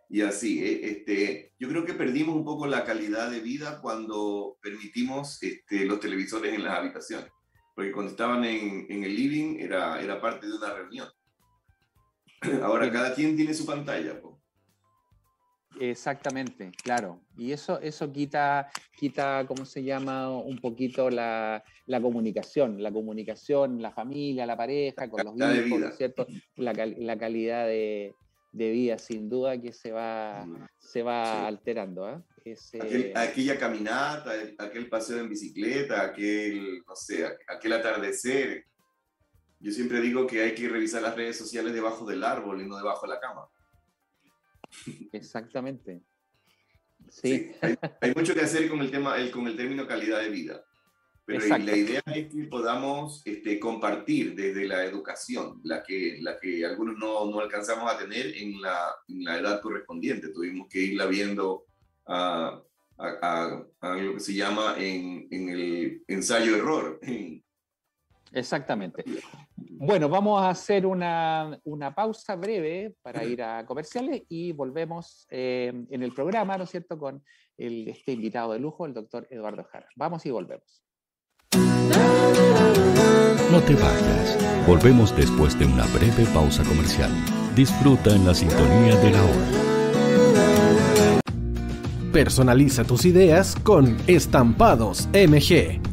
[0.10, 4.58] Y así, eh, este, yo creo que perdimos un poco la calidad de vida cuando
[4.62, 7.30] permitimos este, los televisores en las habitaciones.
[7.76, 11.10] Porque cuando estaban en, en el living era, era parte de una reunión.
[12.64, 14.22] Ahora cada quien tiene su pantalla.
[14.22, 14.33] Pues.
[15.80, 17.20] Exactamente, claro.
[17.38, 20.30] Y eso, eso quita, quita, ¿cómo se llama?
[20.30, 26.28] Un poquito la, la comunicación, la comunicación, la familia, la pareja, con los hijos, ¿cierto?
[26.56, 28.14] La, la calidad de,
[28.52, 30.46] de, vida, sin duda que se va,
[30.78, 32.10] se va alterando.
[32.10, 32.22] ¿eh?
[33.16, 38.66] aquella caminata, aquel paseo en bicicleta, aquel, no sé, aquel atardecer.
[39.60, 42.76] Yo siempre digo que hay que revisar las redes sociales debajo del árbol y no
[42.76, 43.48] debajo de la cama.
[45.12, 46.02] Exactamente.
[47.10, 47.52] Sí.
[48.02, 50.64] hay, mucho que hacer con el, tema, el, con el término calidad de vida.
[51.26, 56.66] Pero la idea es que podamos este, compartir desde la educación, la que, la que
[56.66, 60.30] algunos no, no alcanzamos a tener en la, en la, edad correspondiente.
[60.30, 61.66] Tuvimos que irla viendo
[62.06, 62.62] a,
[62.98, 67.00] a, a lo que se llama en, en el ensayo-error.
[68.34, 69.04] Exactamente.
[69.56, 71.60] Bueno, vamos a hacer una,
[71.96, 76.98] pausa breve para ir a comerciales y volvemos eh, en el programa, ¿no es cierto?,
[76.98, 77.24] con
[77.58, 79.88] el, este invitado de lujo, el doctor Eduardo Jara.
[79.96, 80.84] Vamos y volvemos.
[83.52, 84.66] No te vayas.
[84.66, 87.12] Volvemos después de una breve pausa comercial.
[87.56, 89.64] Disfruta en la sintonía de la hora.
[92.12, 95.93] Personaliza tus ideas con Estampados MG.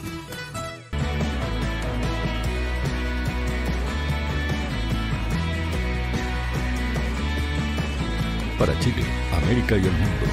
[8.61, 9.01] para Chile,
[9.33, 10.27] América y el mundo.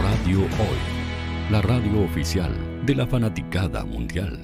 [0.00, 0.78] Radio Hoy,
[1.50, 2.54] la radio oficial
[2.86, 4.38] de la fanaticada mundial.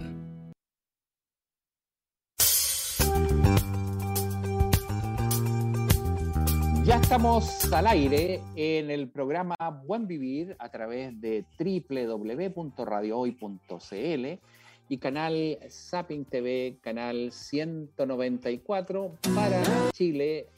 [6.84, 9.54] Ya estamos al aire en el programa
[9.86, 14.40] Buen Vivir a través de www.radiohoy.cl
[14.88, 19.62] y canal Zapping TV, canal 194 para
[19.92, 20.48] Chile,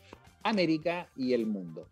[0.42, 1.90] América y el mundo.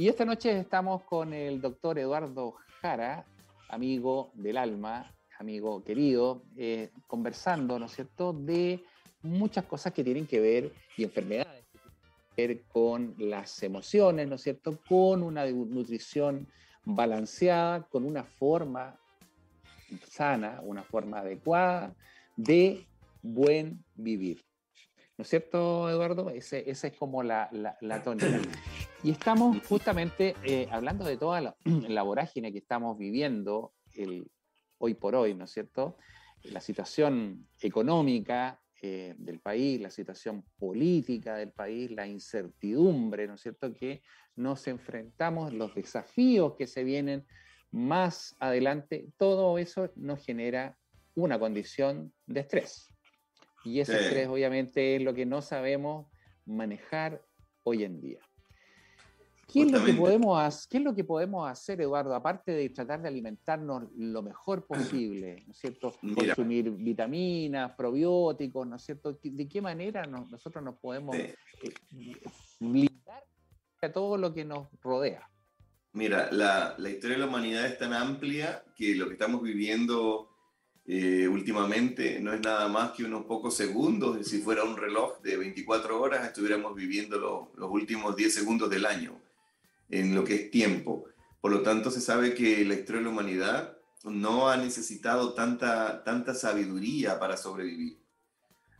[0.00, 3.26] Y esta noche estamos con el doctor Eduardo Jara,
[3.68, 8.82] amigo del alma, amigo querido, eh, conversando, ¿no es cierto?, de
[9.20, 11.66] muchas cosas que tienen que ver y enfermedades
[12.72, 14.78] con las emociones, ¿no es cierto?
[14.88, 16.48] Con una nutrición
[16.82, 18.98] balanceada, con una forma
[20.08, 21.94] sana, una forma adecuada
[22.36, 22.86] de
[23.20, 24.42] buen vivir.
[25.18, 26.30] ¿No es cierto, Eduardo?
[26.30, 27.50] Esa ese es como la,
[27.82, 28.40] la, tónica.
[29.02, 34.30] Y estamos justamente eh, hablando de toda la, la, vorágine que estamos viviendo el,
[34.78, 35.96] hoy por hoy, ¿no es cierto?
[36.42, 43.42] La situación económica, eh, del país, la situación política del país, la incertidumbre, ¿no es
[43.42, 44.02] cierto?, que
[44.36, 47.26] nos enfrentamos, los desafíos que se vienen
[47.70, 50.78] más adelante, todo eso nos genera
[51.14, 52.88] una condición de estrés.
[53.64, 56.06] Y ese estrés obviamente es lo que no sabemos
[56.46, 57.22] manejar
[57.62, 58.29] hoy en día.
[59.52, 63.02] ¿Qué es, lo que podemos, ¿Qué es lo que podemos hacer, Eduardo, aparte de tratar
[63.02, 65.94] de alimentarnos lo mejor posible, ¿no es cierto?
[66.14, 69.18] Consumir vitaminas, probióticos, ¿no es cierto?
[69.22, 71.34] ¿De qué manera nosotros nos podemos eh,
[72.60, 73.24] blindar
[73.82, 75.28] a todo lo que nos rodea?
[75.92, 80.28] Mira, la, la, historia de la humanidad es tan amplia que lo que estamos viviendo
[80.86, 84.24] eh, últimamente no es nada más que unos pocos segundos.
[84.28, 89.20] Si fuera un reloj de 24 horas, estuviéramos viviendo los últimos 10 segundos del año
[89.90, 91.04] en lo que es tiempo.
[91.40, 96.04] Por lo tanto, se sabe que la historia de la humanidad no ha necesitado tanta,
[96.04, 98.00] tanta sabiduría para sobrevivir.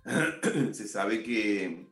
[0.73, 1.89] se sabe que,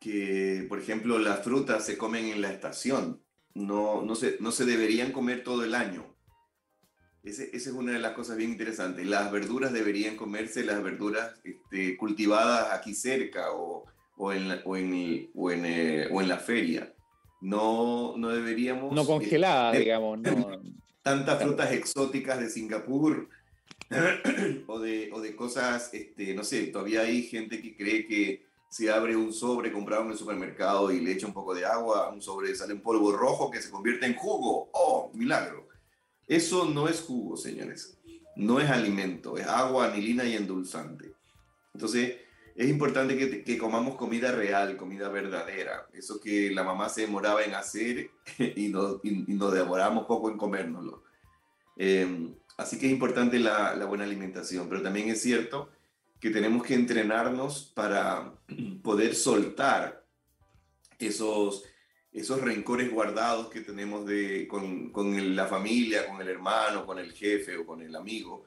[0.00, 3.22] que, por ejemplo, las frutas se comen en la estación,
[3.54, 6.16] no, no, se, no se deberían comer todo el año.
[7.22, 9.06] esa es una de las cosas bien interesantes.
[9.06, 13.84] Las verduras deberían comerse las verduras este, cultivadas aquí cerca o,
[14.16, 16.93] o, en, o, en, o, en, eh, o en la feria
[17.44, 18.92] no, no deberíamos...
[18.94, 20.18] No congelada, digamos.
[21.02, 23.28] Tantas frutas exóticas de Singapur
[24.66, 28.88] o, de, o de cosas, este, no sé, todavía hay gente que cree que si
[28.88, 32.22] abre un sobre comprado en el supermercado y le echa un poco de agua, un
[32.22, 34.70] sobre sale un polvo rojo que se convierte en jugo.
[34.72, 35.68] ¡Oh, milagro!
[36.26, 37.98] Eso no es jugo, señores.
[38.36, 41.12] No es alimento, es agua, anilina y endulzante.
[41.74, 42.16] Entonces,
[42.54, 45.88] es importante que, comamos comida real, comida verdadera.
[45.92, 48.10] Eso que la mamá se demoraba en hacer
[48.56, 51.02] y, nos, y, poco en comérnoslo.
[51.76, 55.68] Eh, así que es importante la, la, buena alimentación, pero también es cierto
[56.20, 58.32] que tenemos que entrenarnos para
[58.82, 60.04] poder soltar
[61.00, 61.64] esos,
[62.12, 67.12] esos rencores guardados que tenemos de, con, con la familia, con el hermano, con el
[67.12, 68.46] jefe o con el amigo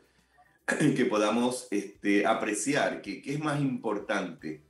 [0.96, 4.64] que podamos este, apreciar que qué es más importante,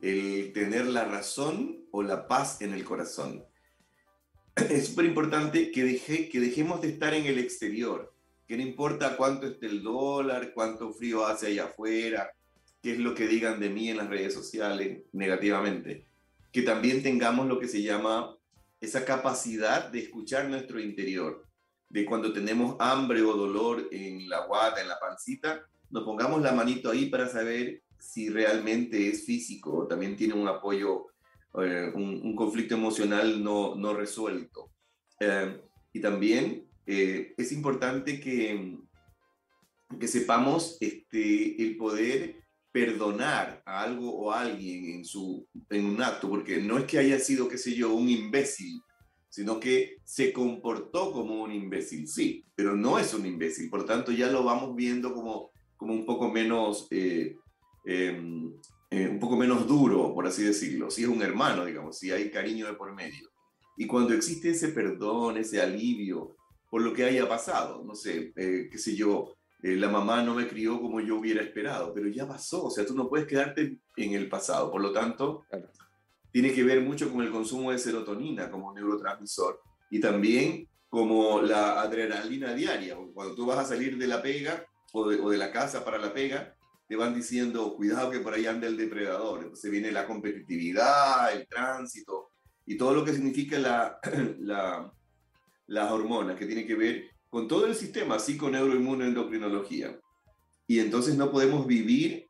[0.00, 3.44] el tener la razón o la paz en el corazón.
[4.70, 8.14] Es súper importante que, deje, que dejemos de estar en el exterior,
[8.46, 12.30] que no importa cuánto esté el dólar, cuánto frío hace allá afuera,
[12.82, 16.06] qué es lo que digan de mí en las redes sociales negativamente,
[16.50, 18.36] que también tengamos lo que se llama
[18.80, 21.46] esa capacidad de escuchar nuestro interior
[21.92, 26.52] de cuando tenemos hambre o dolor en la guata, en la pancita, nos pongamos la
[26.52, 31.08] manito ahí para saber si realmente es físico o también tiene un apoyo,
[31.62, 34.70] eh, un, conflicto emocional no, no resuelto.
[35.20, 35.60] Eh,
[35.92, 38.78] y también eh, es importante que,
[40.00, 46.02] que sepamos este, el poder perdonar a algo o a alguien en, su, en un
[46.02, 48.80] acto, porque no es que haya sido, qué sé yo, un imbécil
[49.32, 53.86] sino que se comportó como un imbécil, sí, pero no es un imbécil, por lo
[53.86, 57.34] tanto ya lo vamos viendo como, como un poco menos, eh,
[57.86, 58.52] em,
[58.90, 62.30] eh, un poco menos duro, por así decirlo, si es un hermano, digamos, si hay
[62.30, 63.30] cariño de por medio.
[63.78, 66.36] Y cuando existe ese perdón, ese alivio
[66.68, 70.46] por lo que haya pasado, no sé, eh, qué sé yo, la mamá no me
[70.46, 74.12] crió como yo hubiera esperado, pero ya pasó, o sea, tú no puedes quedarte en
[74.12, 75.44] el pasado, por lo tanto,
[76.32, 79.60] tiene que ver mucho con el consumo de serotonina como neurotransmisor
[79.90, 82.96] y también como la adrenalina diaria.
[83.14, 86.56] Cuando tú vas a salir de la pega o de, la casa para la pega,
[86.88, 89.42] te van diciendo, cuidado que por ahí anda el depredador.
[89.42, 92.30] Entonces viene la competitividad, el tránsito,
[92.66, 93.98] y todo lo que significa la,
[94.40, 94.92] la,
[95.66, 99.98] las hormonas, que tiene que ver con todo el sistema psico-neuroinmunoendocrinología.
[100.66, 102.28] Y entonces no podemos vivir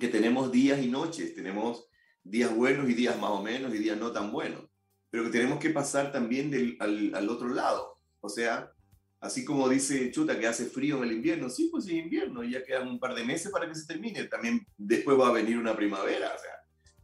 [0.00, 1.86] que tenemos días y noches, tenemos
[2.24, 4.64] días buenos y días más o menos y días no tan buenos,
[5.10, 7.98] pero que tenemos que pasar también del, al, al otro lado.
[8.20, 8.72] O sea,
[9.20, 12.64] así como dice Chuta que hace frío en el invierno, sí, pues es invierno, ya
[12.64, 15.76] quedan un par de meses para que se termine, también después va a venir una
[15.76, 16.50] primavera, o sea,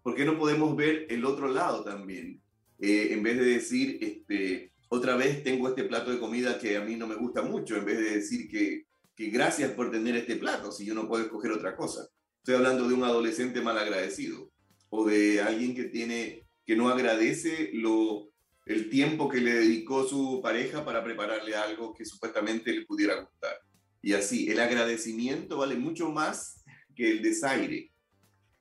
[0.03, 2.43] ¿por qué no podemos ver el otro lado también?
[2.79, 6.81] Eh, en vez de decir, este, otra vez tengo este plato de comida que a
[6.81, 10.37] mí no me gusta mucho, en vez de decir que, que gracias por tener este
[10.37, 12.09] plato, si yo no puedo escoger otra cosa.
[12.39, 14.51] Estoy hablando de un adolescente mal agradecido
[14.91, 18.31] o de alguien que tiene que no agradece lo,
[18.67, 23.57] el tiempo que le dedicó su pareja para prepararle algo que supuestamente le pudiera gustar.
[24.03, 26.63] Y así, el agradecimiento vale mucho más
[26.95, 27.91] que el desaire.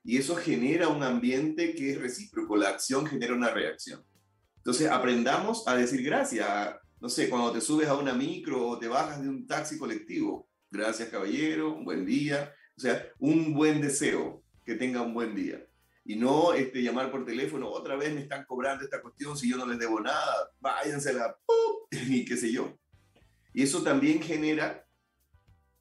[0.03, 4.03] Y eso genera un ambiente que es recíproco, la acción genera una reacción.
[4.57, 6.47] Entonces, aprendamos a decir gracias.
[6.99, 10.49] No sé, cuando te subes a una micro o te bajas de un taxi colectivo,
[10.71, 12.53] gracias caballero, un buen día.
[12.75, 15.65] O sea, un buen deseo, que tenga un buen día.
[16.09, 19.57] Y no este, llamar por teléfono, otra vez me están cobrando esta cuestión si yo
[19.57, 21.37] no les debo nada, váyansela,
[21.91, 22.75] y qué sé yo.
[23.53, 24.87] Y eso también genera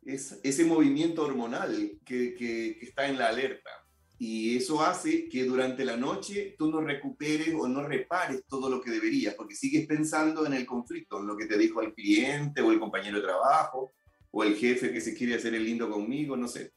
[0.03, 3.71] es, ese movimiento hormonal que, que, que está en la alerta.
[4.19, 8.83] Y eso hace que durante la noche tú no recuperes o no repares todo lo
[8.83, 12.61] que deberías, porque sigues pensando en el conflicto, en lo que te dijo el cliente
[12.61, 13.95] o el compañero de trabajo
[14.31, 16.75] o el jefe que se quiere hacer el lindo conmigo, no sé.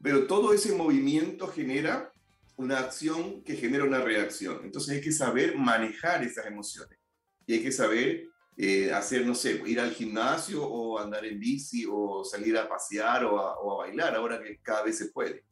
[0.00, 2.12] Pero todo ese movimiento genera
[2.58, 4.60] una acción que genera una reacción.
[4.64, 6.98] Entonces hay que saber manejar esas emociones.
[7.46, 11.86] Y hay que saber eh, hacer, no sé, ir al gimnasio o andar en bici
[11.90, 15.44] o salir a pasear o a, bailar ahora que cada vez se puede.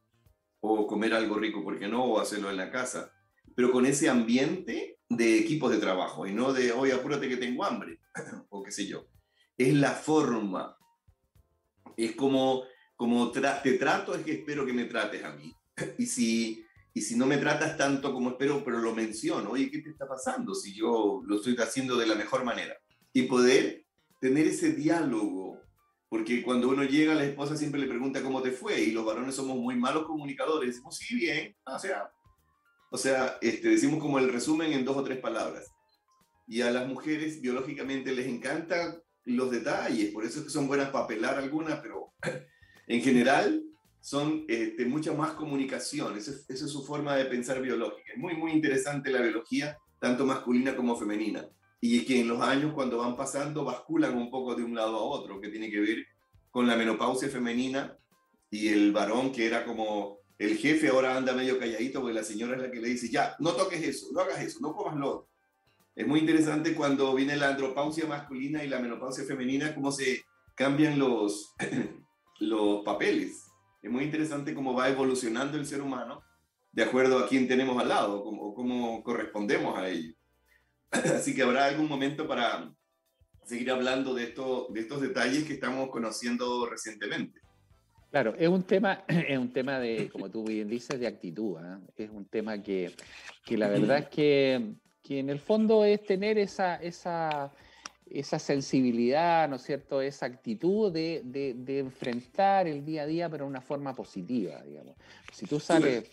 [0.61, 2.05] O comer algo rico, ¿por qué no?
[2.05, 3.13] O hacerlo en la casa.
[3.55, 7.65] Pero con ese ambiente de equipos de trabajo y no de, oye, apúrate que tengo
[7.65, 8.01] hambre
[8.51, 9.07] o qué sé yo.
[9.57, 10.77] Es la forma.
[11.97, 12.65] Es como
[12.97, 13.41] como te
[13.75, 15.55] trato es que espero que me trates a mí.
[15.99, 16.66] Y si,
[16.97, 20.09] y si no me tratas tanto como espero, pero lo menciono, oye, ¿qué te está
[20.09, 22.75] pasando si yo lo estoy haciendo de la mejor manera?
[23.13, 23.85] Y poder
[24.19, 25.61] tener ese diálogo,
[26.09, 29.35] porque cuando uno llega, la esposa siempre le pregunta cómo te fue, y los varones
[29.35, 32.11] somos muy malos comunicadores, decimos, sí, bien, o sea,
[32.91, 35.71] o sea este, decimos como el resumen en dos o tres palabras.
[36.49, 40.89] Y a las mujeres biológicamente les encantan los detalles, por eso es que son buenas
[40.89, 42.15] para pelar algunas, pero
[42.87, 43.66] en general
[44.01, 48.13] son este, mucha más comunicación, esa, esa, es su forma de pensar biológica.
[48.13, 51.49] Es muy, muy interesante la biología, tanto masculina como femenina.
[51.81, 55.03] Y que en los años cuando van pasando basculan un poco de un lado a
[55.03, 56.07] otro, que tiene que ver
[56.51, 57.97] con la menopausia femenina
[58.51, 62.57] y el varón que era como el jefe ahora anda medio calladito porque la señora
[62.57, 65.09] es la que le dice, ya, no toques eso, no hagas eso, no comas lo
[65.09, 65.29] otro.
[65.95, 70.25] Es muy interesante cuando viene la andropausia masculina y la menopausia femenina, cómo se
[70.55, 71.55] cambian los,
[72.41, 73.46] los papeles.
[73.87, 76.25] Es muy interesante cómo va evolucionando el ser humano
[76.73, 80.13] de acuerdo a quién tenemos al lado o cómo, correspondemos a ello.
[80.91, 82.69] Así que habrá algún momento para
[83.45, 87.39] seguir hablando de, esto, de estos detalles que estamos conociendo recientemente.
[88.11, 91.57] Claro, es un tema, es un tema de, como tú bien dices, de actitud.
[91.61, 91.79] ¿eh?
[91.95, 92.93] Es un tema que,
[93.45, 97.53] que la verdad es que, que, en el fondo es tener esa, esa,
[98.11, 103.29] esa sensibilidad, ¿no es cierto?, esa actitud de, de, de, enfrentar el día a día,
[103.29, 104.95] pero de una forma positiva, digamos.
[105.33, 106.05] Si tú sales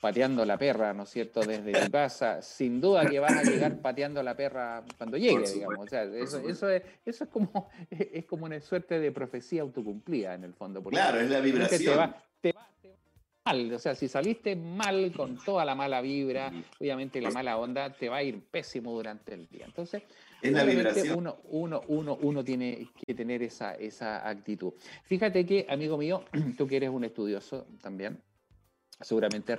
[0.00, 3.76] pateando la perra, ¿no es cierto?, desde tu casa, sin duda que vas a llegar
[3.82, 5.86] pateando la perra cuando llegue, digamos.
[5.86, 10.34] O sea, eso, eso, es, eso es, como, es como una suerte de profecía autocumplida,
[10.34, 10.82] en el fondo.
[10.82, 11.80] Claro, es la vibración.
[11.80, 12.96] Te va, te va, te va
[13.46, 17.92] mal, o sea, si saliste mal con toda la mala vibra, obviamente la mala onda
[17.92, 19.64] te va a ir pésimo durante el día.
[19.64, 20.02] Entonces,
[20.42, 21.18] es la vibración.
[21.18, 24.72] Uno, uno, uno, uno tiene que tener esa, esa actitud.
[25.04, 26.24] Fíjate que, amigo mío,
[26.56, 28.20] tú que eres un estudioso también,
[29.00, 29.56] seguramente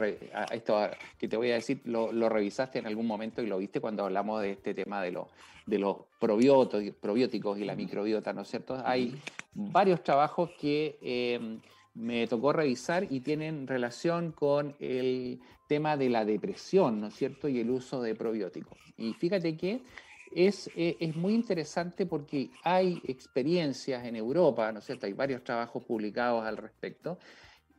[0.51, 3.79] esto que te voy a decir lo, lo, revisaste en algún momento y lo viste
[3.79, 5.29] cuando hablamos de este tema de, lo,
[5.65, 8.81] de los probióticos, probióticos y la microbiota, ¿no es cierto?
[8.83, 9.15] Hay
[9.53, 11.59] varios trabajos que eh,
[11.93, 17.47] me tocó revisar y tienen relación con el tema de la depresión, ¿no es cierto?
[17.47, 18.77] Y el uso de probióticos.
[18.97, 19.81] Y fíjate que
[20.37, 25.07] es, eh, es, muy interesante porque hay experiencias en Europa, ¿no es cierto?
[25.07, 27.17] Hay varios trabajos publicados al respecto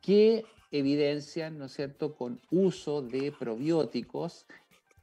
[0.03, 4.45] que evidencian, ¿no es cierto?, con uso de probióticos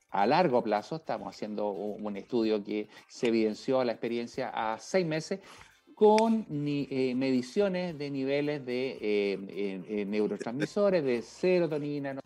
[0.09, 0.97] a largo plazo.
[0.97, 5.39] Estamos haciendo un estudio que se evidenció la experiencia a seis meses
[5.95, 12.21] con eh, mediciones de niveles de eh, neurotransmisores, de serotonina, ¿no?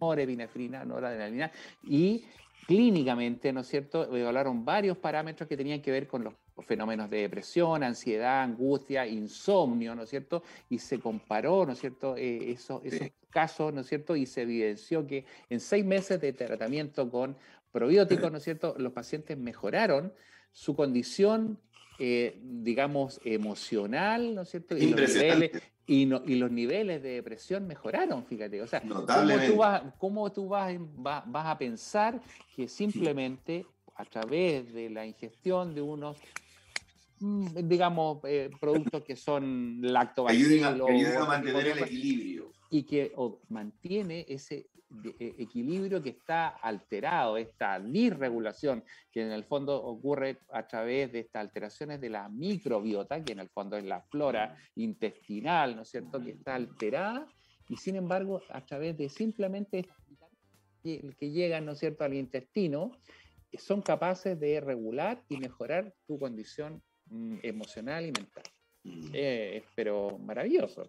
[0.00, 1.52] norepinefrina, noradrenalina,
[1.84, 2.24] y
[2.66, 6.34] clínicamente, ¿no es cierto?, evaluaron varios parámetros que tenían que ver con los
[6.66, 10.42] fenómenos de depresión, ansiedad, angustia, insomnio, ¿no es cierto?
[10.68, 12.82] Y se comparó, ¿no es cierto?, eh, esos
[13.30, 14.14] casos, ¿no es cierto?
[14.14, 17.36] Y se evidenció que en seis meses de tratamiento con
[17.72, 20.12] probióticos, ¿no es cierto?, los pacientes mejoraron
[20.52, 21.58] su condición,
[21.98, 24.76] eh, digamos, emocional, ¿no es cierto?
[24.76, 25.50] Y los, niveles,
[25.86, 28.62] y, los niveles de depresión mejoraron, fíjate.
[28.62, 32.20] O sea, ¿cómo tú, vas, cómo tú vas, vas, a pensar
[32.54, 33.66] que simplemente
[33.96, 36.16] a través de la ingestión de unos
[37.20, 40.88] mm, digamos, eh, productos que son lactobacilos.
[40.88, 42.52] Ayudan a, mantener el equilibrio.
[42.72, 43.12] Y que
[43.48, 44.66] mantiene ese
[45.18, 51.20] e, equilibrio que está alterado, esta disregulación que en el fondo ocurre a través de
[51.20, 55.88] estas alteraciones de la microbiota, que en el fondo es la flora intestinal, ¿no es
[55.88, 57.26] cierto?, que está alterada,
[57.68, 59.88] y sin embargo, a través de simplemente
[60.82, 62.92] que llegan, ¿no es cierto?, al intestino,
[63.56, 68.44] son capaces de regular y mejorar tu condición mm, emocional y mental.
[68.84, 69.10] Mm.
[69.12, 70.84] Eh, pero maravilloso.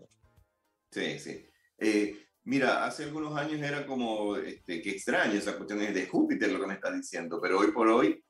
[0.91, 1.52] Sí, sí.
[1.83, 6.59] Eh, Mira, hace algunos años era como, este, qué extraño esa cuestión de Júpiter lo
[6.59, 8.21] que me está diciendo, pero hoy por hoy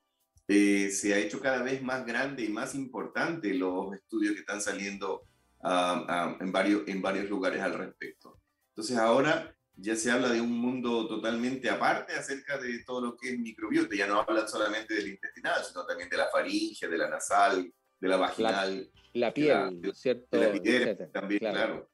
[0.48, 4.62] eh, se ha hecho cada vez más grande y más importante los estudios que están
[4.62, 5.24] saliendo
[5.64, 8.40] ah, ah, en, varios, en varios lugares al respecto.
[8.70, 13.34] Entonces ahora ya se habla de un mundo totalmente aparte acerca de todo lo que
[13.34, 13.96] es microbiota.
[13.96, 18.08] Ya no hablan solamente del intestinal, sino también de la faringe, de la nasal, de
[18.08, 18.92] la vaginal.
[19.14, 20.38] La, piel, ¿cierto?
[20.38, 21.90] De la piel también, claro.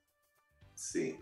[0.73, 1.17] Sí.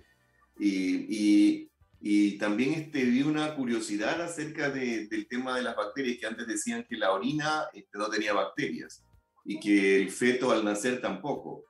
[0.60, 1.68] Y,
[2.00, 6.48] y, también este, vi una curiosidad acerca de, del tema de las bacterias, que antes
[6.48, 9.04] decían que la orina este, no tenía bacterias
[9.44, 11.66] y que el feto al nacer tampoco.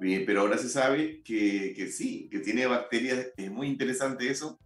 [0.00, 4.58] Eh, pero ahora se sabe que, que, sí, que tiene bacterias, es muy interesante eso,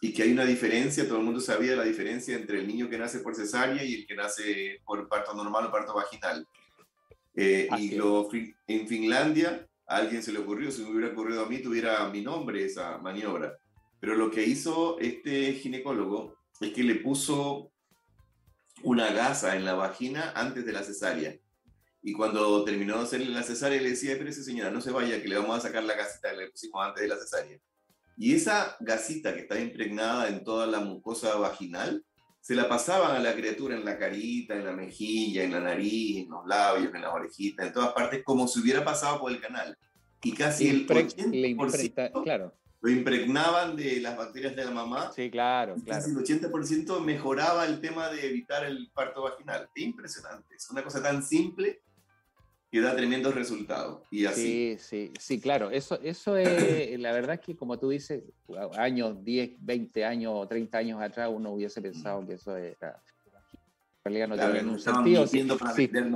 [0.00, 2.98] y que hay una diferencia, todo el mundo sabía la diferencia entre el niño que
[2.98, 6.46] nace por cesárea y el que nace por parto normal o parto vaginal.
[7.34, 8.28] Eh, y lo,
[8.66, 12.64] en Finlandia alguien se le ocurrió, si me hubiera ocurrido a mí, tuviera mi nombre
[12.64, 13.56] esa maniobra.
[14.00, 17.72] Pero lo que hizo este ginecólogo es que le puso
[18.82, 21.36] una gasa en la vagina antes de la cesárea.
[22.02, 25.22] Y cuando terminó de hacerle la cesárea, le decía, pero esa señora, no se vaya,
[25.22, 27.58] que le vamos a sacar la gasita que le pusimos antes de la cesárea.
[28.16, 32.04] Y esa gasita que está impregnada en toda la mucosa vaginal,
[32.44, 36.24] se la pasaban a la criatura en la carita, en la mejilla, en la nariz,
[36.24, 39.40] en los labios, en las orejitas, en todas partes, como si hubiera pasado por el
[39.40, 39.74] canal.
[40.22, 42.52] Y casi el 80% claro.
[42.82, 45.10] lo impregnaban de las bacterias de la mamá.
[45.16, 46.02] Sí, claro, claro.
[46.02, 49.70] Casi el 80% mejoraba el tema de evitar el parto vaginal.
[49.76, 50.54] Impresionante.
[50.54, 51.80] Es una cosa tan simple
[52.74, 54.00] que da tremendos resultados.
[54.10, 54.76] Y así.
[54.76, 55.70] Sí, sí, sí, claro.
[55.70, 58.24] Eso, eso es, la verdad es que como tú dices,
[58.76, 63.00] años 10, 20 años, 30 años atrás uno hubiese pensado que eso era...
[64.04, 65.24] En realidad no tiene ningún sentido.
[65.24, 65.48] Si,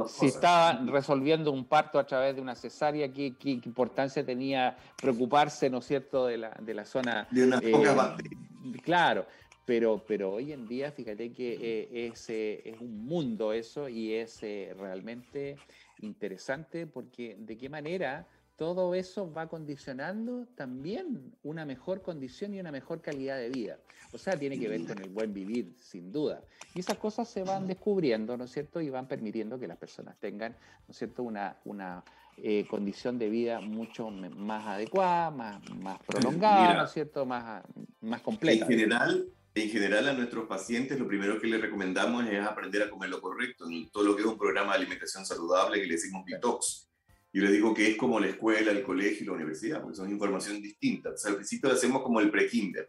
[0.08, 5.70] si, estaba resolviendo un parto a través de una cesárea, ¿qué, qué, importancia tenía preocuparse,
[5.70, 7.28] ¿no es cierto?, de la, de la zona...
[7.30, 8.42] De unas pocas bacterias.
[8.82, 9.26] Claro,
[9.64, 14.42] pero, pero hoy en día, fíjate que eh, es, es, un mundo eso y es
[14.42, 15.56] eh, realmente
[16.00, 18.26] interesante porque de qué manera
[18.58, 23.78] todo eso va condicionando también una mejor condición y una mejor calidad de vida.
[24.12, 26.42] O sea, tiene que ver con el buen vivir, sin duda.
[26.74, 28.80] Y esas cosas se van descubriendo, ¿no es cierto?
[28.80, 32.02] Y van permitiendo que las personas tengan, ¿no es cierto?, una, una
[32.36, 37.62] eh, condición de vida mucho más adecuada, más, más prolongada, ¿no es cierto?, más,
[38.00, 38.64] más completa.
[38.64, 39.28] En general,
[39.62, 43.20] en general a nuestros pacientes lo primero que les recomendamos es aprender a comer lo
[43.20, 46.88] correcto, todo lo que es un programa de alimentación saludable que le decimos detox.
[47.32, 50.10] Yo les digo que es como la escuela, el colegio y la universidad, porque son
[50.10, 51.10] información distinta.
[51.24, 52.88] al principio hacemos como el pre-kinder.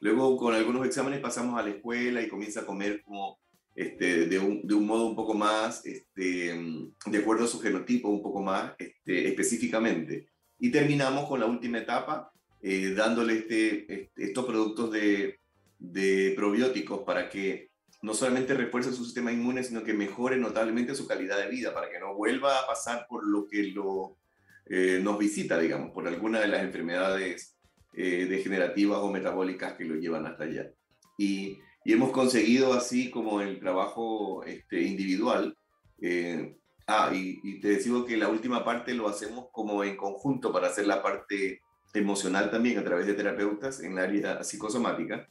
[0.00, 3.38] Luego con algunos exámenes pasamos a la escuela y comienza a comer como
[3.74, 6.58] este, de, un, de, un, modo un poco más, este,
[7.06, 10.28] de acuerdo a su genotipo, un poco más este, específicamente.
[10.58, 12.32] Y terminamos con la última etapa,
[12.62, 15.40] eh, dándole este, este, estos productos de,
[15.80, 17.70] de probióticos para que
[18.02, 21.90] no solamente refuerce su sistema inmune, sino que mejore notablemente su calidad de vida, para
[21.90, 24.16] que no vuelva a pasar por lo que lo,
[24.66, 27.58] eh, nos visita, digamos, por alguna de las enfermedades
[27.94, 30.70] eh, degenerativas o metabólicas que lo llevan hasta allá.
[31.18, 35.56] Y, y hemos conseguido así como el trabajo este, individual.
[36.00, 36.56] Eh,
[36.86, 40.68] ah, y, y, te decimos que la última parte lo hacemos como en conjunto para
[40.68, 41.60] hacer la parte
[41.92, 45.28] emocional también a través de terapeutas en la área psicosomática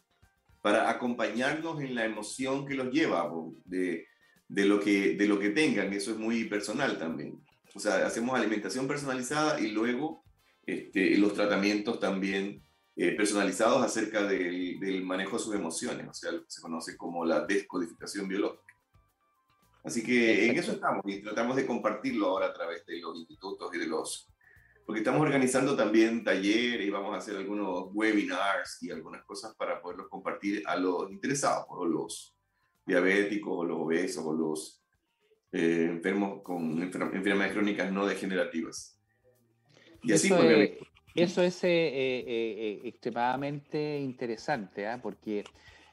[0.61, 3.31] para acompañarnos en la emoción que los lleva
[3.65, 4.07] de,
[4.47, 5.93] de, lo que, de lo que tengan.
[5.93, 7.41] Eso es muy personal también.
[7.73, 10.23] O sea, hacemos alimentación personalizada y luego
[10.65, 12.61] este, los tratamientos también
[12.95, 16.97] eh, personalizados acerca del, del, manejo de sus emociones, o sea, lo que se conoce
[16.97, 18.73] como la descodificación biológica.
[19.83, 23.73] Así que en eso estamos y tratamos de compartirlo ahora a través de los institutos
[23.73, 24.27] y de los...
[24.85, 29.81] Porque estamos organizando también talleres y vamos a hacer algunos webinars y algunas cosas para
[29.81, 32.35] poderlos compartir a los interesados, o los
[32.85, 34.83] diabéticos, o los obesos, o los
[35.51, 38.99] eh, enfermos con enfermedades crónicas no degenerativas.
[40.01, 40.71] Y así eso, es,
[41.15, 44.99] eso es eh, eh, extremadamente interesante, ¿ah?
[45.01, 45.43] porque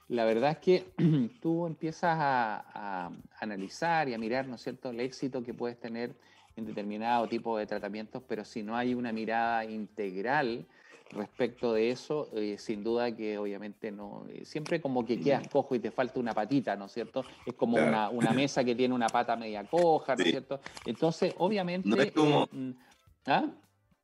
[0.09, 0.85] la verdad es que
[1.41, 3.11] tú empiezas a,
[3.41, 6.15] analizar y a mirar, ¿no es cierto?, el éxito que puedes tener
[6.57, 10.67] en determinado tipo de tratamientos, pero si no hay una mirada integral
[11.11, 15.75] respecto de eso, eh, sin duda que obviamente no, eh, siempre como que quedas cojo
[15.75, 17.25] y te falta una patita, ¿no es cierto?
[17.45, 20.61] Es como una, mesa que tiene una pata media coja, ¿no es cierto?
[20.85, 21.89] Entonces, obviamente...
[21.89, 22.49] No es como...
[22.51, 22.71] Mm,
[23.27, 23.47] ¿Ah?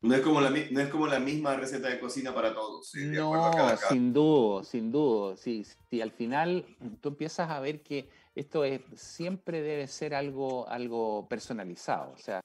[0.03, 2.93] No es, como la, no es como la misma receta de cocina para todos.
[2.97, 5.37] no, sin duda, sin duda.
[5.37, 6.67] Sí, sí, al final
[7.01, 12.13] tú empiezas a ver que esto es, siempre debe ser algo, algo personalizado.
[12.13, 12.41] O sea,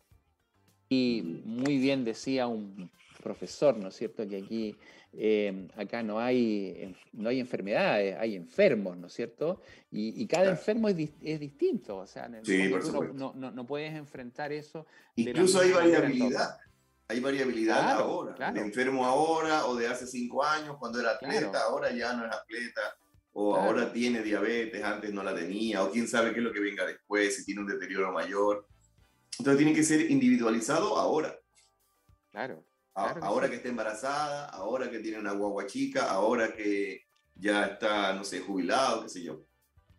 [0.90, 2.90] y muy bien decía un
[3.22, 4.28] profesor, ¿no es cierto?
[4.28, 4.76] Que aquí,
[5.14, 9.62] eh, acá no hay, no hay enfermedades, hay enfermos, ¿no es cierto?
[9.92, 11.98] Y, cada enfermo es, es, distinto.
[11.98, 12.72] O sea, sí,
[13.14, 14.86] no, no, no, puedes enfrentar eso.
[15.16, 16.58] Incluso hay variabilidad
[17.10, 18.52] hay variabilidad ahora.
[18.52, 22.36] De enfermo ahora o de hace cinco años cuando era atleta, ahora ya no es
[22.36, 22.98] atleta.
[23.40, 26.60] O ahora tiene diabetes, antes no la tenía, o quién sabe qué es lo que
[26.60, 28.68] venga después, si tiene un deterioro mayor.
[29.38, 31.40] Entonces tiene que ser individualizado ahora.
[32.32, 32.66] Claro.
[32.96, 37.04] ahora que está embarazada, ahora que tiene una guagua chica, ahora que
[37.36, 39.46] ya está, no sé, jubilado, qué sé yo.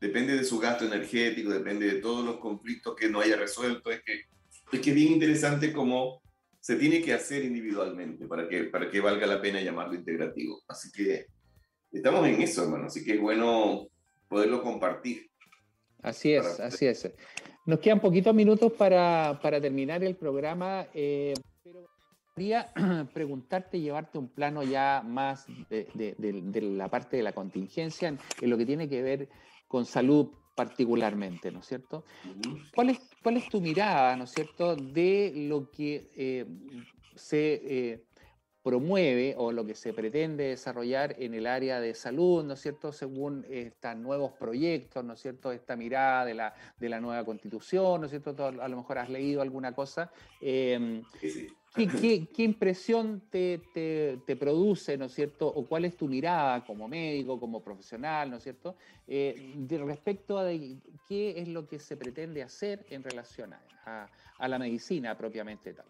[0.01, 3.93] Depende de su gasto energético, depende de todos los conflictos que no haya resuelto.
[3.93, 4.25] Es que
[4.73, 6.23] es, que es bien interesante cómo
[6.59, 10.61] se tiene que hacer individualmente para que, para que valga la pena llamarlo integrativo.
[10.67, 11.29] Así que
[11.93, 12.87] estamos en eso, hermano.
[12.87, 13.89] Así que es bueno
[14.29, 15.31] poderlo compartir.
[16.03, 17.11] Así es, así es.
[17.67, 21.89] Nos quedan poquitos minutos para, para terminar el programa, eh, pero
[22.35, 22.73] quería
[23.13, 28.51] preguntarte, llevarte un plano ya más de, de, la parte de la contingencia, en, en,
[28.51, 29.29] lo que tiene que ver
[29.67, 32.05] con salud particularmente, ¿no es cierto?
[32.75, 36.47] ¿Cuál es, cuál es tu mirada, ¿no es cierto?, de lo que eh,
[37.15, 38.05] se eh,
[38.63, 42.93] promueve o lo que se pretende desarrollar en el área de salud, ¿no es cierto?,
[42.93, 48.01] según estos nuevos proyectos, ¿no es cierto?, esta mirada de la, de la nueva constitución,
[48.01, 50.11] ¿no es cierto?, a lo mejor has leído alguna cosa.
[50.41, 51.49] Eh, sí.
[51.75, 53.59] ¿Qué, qué, impresión te,
[54.27, 55.47] te, produce, ¿no es cierto?
[55.47, 58.77] ¿O cuál es tu mirada como médico, como profesional, ¿no es cierto?
[59.07, 60.49] Eh, de respecto a
[61.09, 65.87] qué es lo que se pretende hacer en relación a, a, la medicina propiamente tal.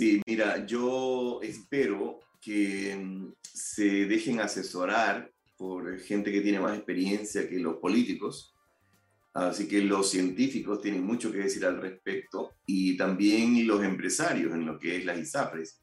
[0.00, 7.46] Sí, mira, yo espero que mm, se dejen asesorar por gente que tiene más experiencia
[7.46, 8.54] que los políticos.
[9.34, 14.64] Así que los científicos tienen mucho que decir al respecto y también los empresarios en
[14.64, 15.82] lo que es las ISAPRES,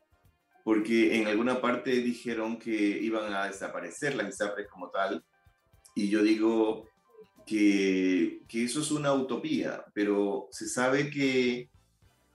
[0.64, 5.24] porque en alguna parte dijeron que iban a desaparecer las ISAPRES como tal,
[5.94, 6.90] y yo digo
[7.46, 11.70] que, que eso es una utopía, pero se sabe que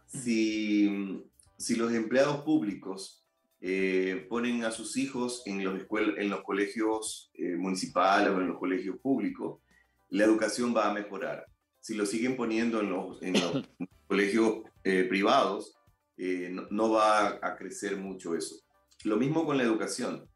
[0.06, 1.24] si,
[1.62, 3.24] si los empleados públicos
[3.60, 5.80] eh, ponen a sus hijos en los,
[6.18, 9.60] en los colegios eh, municipales o en los colegios públicos,
[10.08, 11.46] la educación va a mejorar.
[11.80, 13.20] Si lo siguen poniendo en los,
[14.08, 15.76] colegios eh, privados,
[16.16, 18.56] eh, no, va a crecer mucho eso.
[19.04, 20.28] Lo mismo con la educación.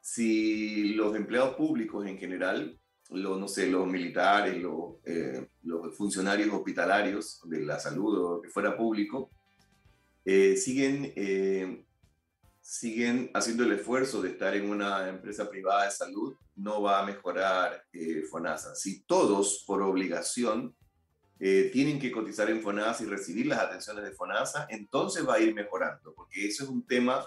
[0.00, 2.76] Si los empleados públicos en general,
[3.10, 8.48] los, no sé, los militares, los, eh, los funcionarios hospitalarios de la salud o que
[8.48, 9.30] fuera público,
[10.24, 11.12] siguen
[12.62, 17.04] siguen haciendo el esfuerzo de estar en una empresa privada de salud, no va a
[17.04, 18.76] mejorar eh, FONASA.
[18.76, 20.74] Si todos, por obligación,
[21.40, 25.40] eh, tienen que cotizar en FONASA y recibir las atenciones de FONASA, entonces va a
[25.40, 27.26] ir mejorando, porque eso es un tema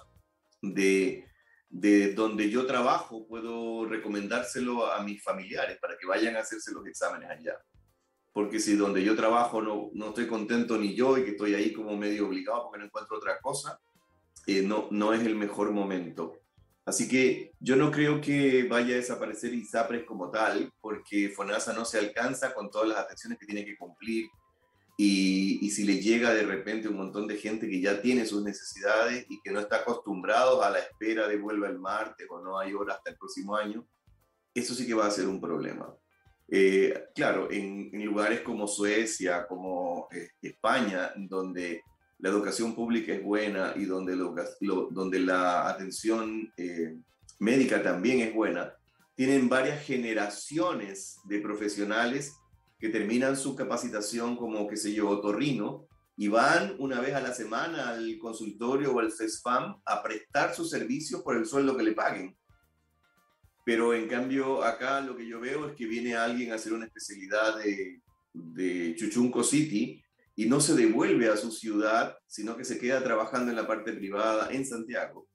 [0.62, 1.28] de,
[1.70, 6.88] de donde yo trabajo, puedo recomendárselo a mis familiares para que vayan a hacerse los
[6.88, 7.62] exámenes allá.
[8.36, 11.72] Porque si donde yo trabajo no, no estoy contento ni yo y que estoy ahí
[11.72, 13.80] como medio obligado porque no encuentro otra cosa,
[14.46, 16.42] eh, no, no es el mejor momento.
[16.84, 21.86] Así que yo no creo que vaya a desaparecer ISAPRES como tal, porque FONASA no
[21.86, 24.26] se alcanza con todas las atenciones que tiene que cumplir.
[24.98, 28.44] Y, y, si le llega de repente un montón de gente que ya tiene sus
[28.44, 32.60] necesidades y que no está acostumbrado a la espera de vuelva el martes o no
[32.60, 33.88] hay hora hasta el próximo año,
[34.54, 35.96] eso sí que va a ser un problema.
[36.48, 41.82] Eh, claro, en, lugares como Suecia, como eh, España, donde
[42.20, 44.16] la educación pública es buena y donde,
[45.20, 46.98] la atención eh,
[47.40, 48.74] médica también es buena,
[49.16, 52.36] tienen varias generaciones de profesionales
[52.80, 55.88] que terminan su capacitación como, qué sé yo, otorrino
[56.18, 60.70] y van una vez a la semana al consultorio o al CESFAM a prestar sus
[60.70, 62.38] servicios por el sueldo que le paguen.
[63.66, 66.86] Pero en cambio acá lo que yo veo es que viene alguien a hacer una
[66.86, 68.00] especialidad de,
[68.32, 70.02] de Chuchunco City
[70.36, 73.92] y no se devuelve a su ciudad, sino que se queda trabajando en la parte
[73.92, 75.28] privada en Santiago.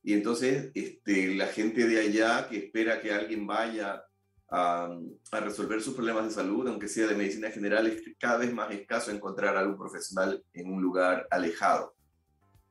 [0.00, 4.04] Y entonces este, la gente de allá que espera que alguien vaya
[4.48, 4.88] a,
[5.32, 8.70] a, resolver sus problemas de salud, aunque sea de medicina general, es cada vez más
[8.72, 11.96] escaso encontrar a algún profesional en un lugar alejado.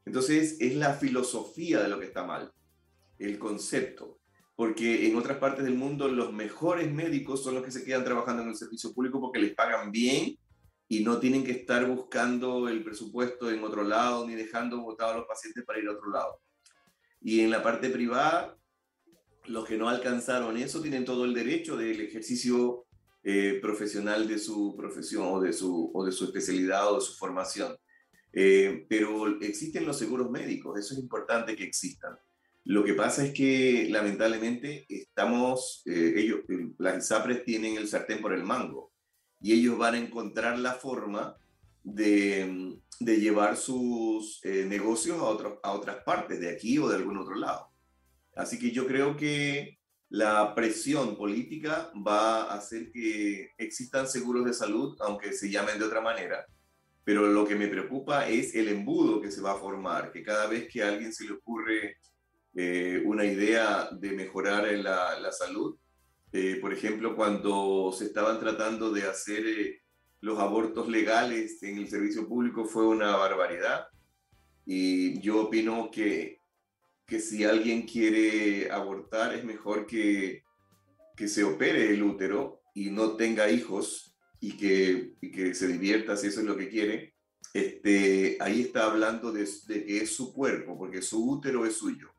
[0.05, 2.53] Entonces es la filosofía de lo que está mal,
[3.19, 4.20] el concepto,
[4.61, 8.43] porque en otras partes del mundo los mejores médicos son los que se quedan trabajando
[8.43, 10.37] en el servicio público porque les pagan bien
[10.87, 15.17] y no tienen que estar buscando el presupuesto en otro lado ni dejando votados a
[15.17, 16.39] los pacientes para ir a otro lado.
[17.21, 18.55] Y en la parte privada,
[19.45, 22.85] los que no alcanzaron eso tienen todo el derecho del ejercicio
[23.23, 27.15] eh, profesional de su profesión o de su, o de su especialidad o de su
[27.15, 27.75] formación.
[28.31, 32.15] Eh, pero existen los seguros médicos, eso es importante que existan.
[32.63, 36.41] Lo que pasa es que lamentablemente estamos, eh, ellos,
[36.77, 38.91] las ISAPRES tienen el sartén por el mango
[39.39, 41.35] y ellos van a encontrar la forma
[41.83, 47.17] de, de llevar sus eh, negocios a, a otras partes, de aquí o de algún
[47.17, 47.67] otro lado.
[48.35, 54.53] Así que yo creo que la presión política va a hacer que existan seguros de
[54.53, 56.45] salud, aunque se llamen de otra manera.
[57.03, 60.47] Pero lo que me preocupa es el embudo que se va a formar, que cada
[60.47, 61.97] vez que a alguien se le ocurre
[62.53, 65.77] eh, una idea de mejorar la, salud,
[66.33, 69.81] eh, por ejemplo, cuando se estaban tratando de hacer eh,
[70.19, 73.87] los abortos legales en el servicio público fue una barbaridad.
[74.65, 76.37] Y yo opino que,
[77.05, 80.43] que si alguien quiere abortar es mejor que,
[81.15, 86.17] que se opere el útero y no tenga hijos y que, y que se divierta
[86.17, 87.15] si eso es lo que quiere.
[87.53, 92.09] Este, ahí está hablando de, de que es su cuerpo, porque su útero es suyo.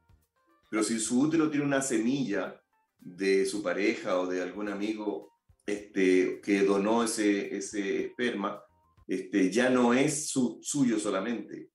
[0.72, 2.58] Pero si su útero tiene una semilla
[2.98, 5.30] de su pareja o de algún amigo
[5.66, 8.64] este, que donó ese, ese esperma,
[9.06, 11.68] este, ya no es su, suyo solamente.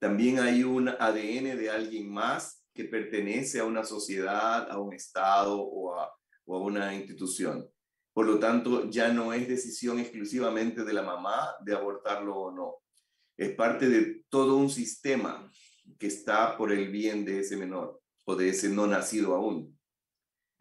[0.00, 5.62] También hay un ADN de alguien más que pertenece a una sociedad, a un Estado
[5.62, 6.12] o a,
[6.44, 7.70] o a una institución.
[8.12, 12.74] Por lo tanto, ya no es decisión exclusivamente de la mamá de abortarlo o no.
[13.36, 15.48] Es parte de todo un sistema
[15.96, 19.76] que está por el bien de ese menor o de ese no nacido aún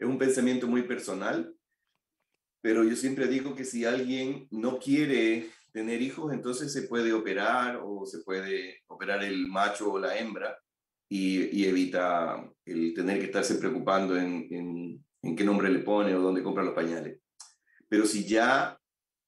[0.01, 1.55] es un pensamiento muy personal,
[2.59, 7.80] pero yo siempre digo que si alguien no quiere tener hijos, entonces se puede operar
[7.84, 10.57] o se puede operar el macho o la hembra
[11.07, 16.41] y, evita el tener que estarse preocupando en, en, qué nombre le pone o dónde
[16.41, 17.20] compra los pañales.
[17.88, 18.80] Pero si ya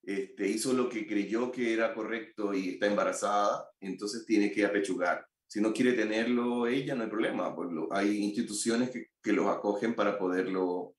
[0.01, 5.23] este, hizo lo que creyó que era correcto y está embarazada, entonces tiene que apechugar.
[5.53, 7.55] Si no quiere tenerlo ella, no hay problema.
[7.55, 10.95] Pues hay instituciones que, que los acogen para poderlo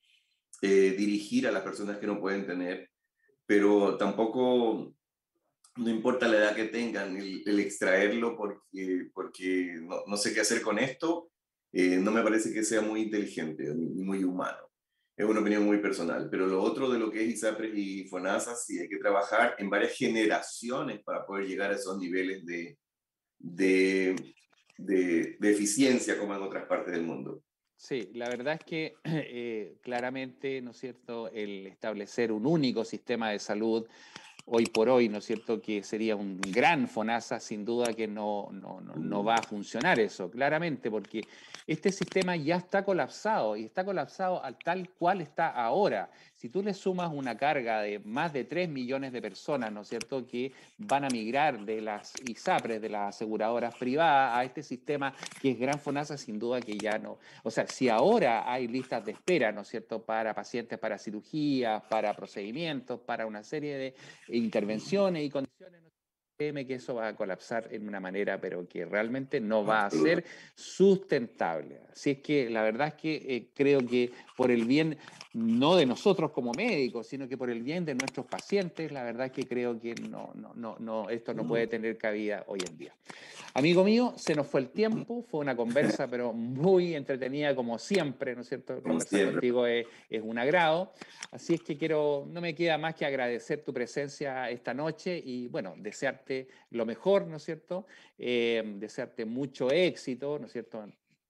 [0.62, 2.88] eh, dirigir a las personas que no pueden tener,
[3.44, 4.94] pero tampoco
[5.74, 10.62] no importa la edad que tengan, el, extraerlo porque, porque no, no, sé qué hacer
[10.62, 11.32] con esto,
[11.72, 14.70] eh, no me parece que sea muy inteligente ni muy humano.
[15.16, 16.28] Es una opinión muy personal.
[16.30, 19.68] Pero lo otro de lo que es ISAPRES y FONASA, sí hay que trabajar en
[19.68, 22.78] varias generaciones para poder llegar a esos niveles de,
[23.40, 24.14] de
[24.78, 27.42] de, eficiencia como en otras partes del mundo.
[27.76, 33.30] Sí, la verdad es que eh, claramente, ¿no es cierto?, el establecer un único sistema
[33.30, 33.86] de salud
[34.46, 38.48] hoy por hoy, ¿no es cierto?, que sería un gran FONASA, sin duda que no,
[38.52, 41.22] no, no, no, va a funcionar eso, claramente, porque
[41.66, 46.10] este sistema ya está colapsado y está colapsado al tal cual está ahora.
[46.44, 49.88] Si tú le sumas una carga de más de 3 millones de personas, ¿no es
[49.88, 55.14] cierto?, que van a migrar de las ISAPRES, de las aseguradoras privadas, a este sistema
[55.40, 57.18] que es Gran FONASA, sin duda que ya no.
[57.44, 61.82] O sea, si ahora hay listas de espera, ¿no es cierto?, para pacientes, para cirugías,
[61.84, 63.94] para procedimientos, para una serie de
[64.28, 65.80] intervenciones y condiciones
[66.36, 69.90] Créeme que eso va a colapsar en una manera, pero que realmente no va a
[69.90, 70.24] ser
[70.56, 71.78] sustentable.
[71.92, 74.98] Así es que la verdad es que eh, creo que por el bien,
[75.32, 79.26] no de nosotros como médicos, sino que por el bien de nuestros pacientes, la verdad
[79.26, 82.76] es que creo que no, no, no, no, esto no puede tener cabida hoy en
[82.78, 82.94] día.
[83.56, 88.34] Amigo mío, se nos fue el tiempo, fue una conversa, pero muy entretenida como siempre,
[88.34, 88.82] ¿no es cierto?
[88.82, 90.92] Conversar contigo es, es un agrado.
[91.30, 95.46] Así es que quiero, no me queda más que agradecer tu presencia esta noche y
[95.46, 96.23] bueno, desear
[96.70, 97.86] lo mejor, ¿no es cierto?
[98.18, 100.84] Eh, desearte mucho éxito, ¿no es cierto?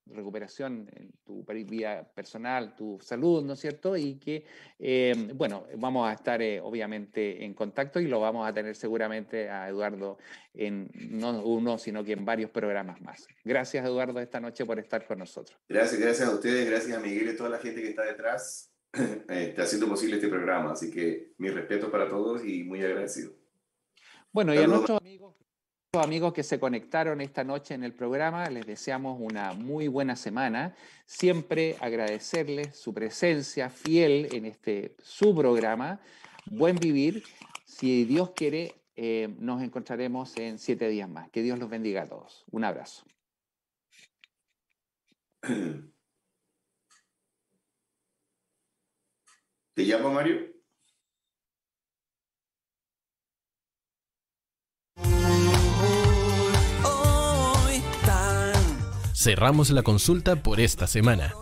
[0.07, 3.97] recuperación en tu vida personal, tu salud, ¿no es cierto?
[3.97, 4.45] Y que,
[4.79, 9.49] eh, bueno, vamos a estar eh, obviamente en contacto y lo vamos a tener seguramente
[9.49, 10.19] a Eduardo
[10.53, 13.27] en no uno, sino que en varios programas más.
[13.45, 15.59] Gracias, Eduardo, esta noche por estar con nosotros.
[15.69, 18.71] Gracias, gracias a ustedes, gracias a Miguel y toda la gente que está detrás,
[19.29, 20.73] eh, haciendo posible este programa.
[20.73, 23.44] Así que mi respeto para todos y muy agradecido.
[24.35, 25.37] Bueno, y a nuestros amigos
[26.03, 30.75] amigos que se conectaron esta noche en el programa, les deseamos una muy buena semana.
[31.07, 36.01] Siempre agradecerles su presencia fiel en este su programa.
[36.47, 37.23] Buen vivir.
[37.65, 41.31] Si Dios quiere, eh, nos encontraremos en siete días más.
[41.31, 42.45] Que Dios los bendiga a todos.
[42.51, 43.05] Un abrazo.
[49.75, 50.54] ¿Te llamo Mario?
[59.25, 61.33] Cerramos la consulta por esta semana.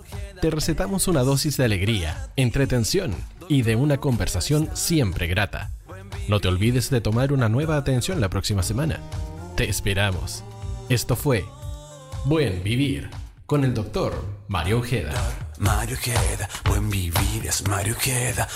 [0.40, 3.12] Te recetamos una dosis de alegría, entretención
[3.48, 5.72] y de una conversación siempre grata.
[6.28, 9.00] No te olvides de tomar una nueva atención la próxima semana.
[9.56, 10.44] Te esperamos.
[10.90, 11.44] Esto fue
[12.24, 13.10] Buen Vivir
[13.46, 14.14] con el doctor
[14.46, 15.14] Mario Ojeda.
[15.58, 18.46] Mario Ojeda, buen vivir es Mario Ojeda.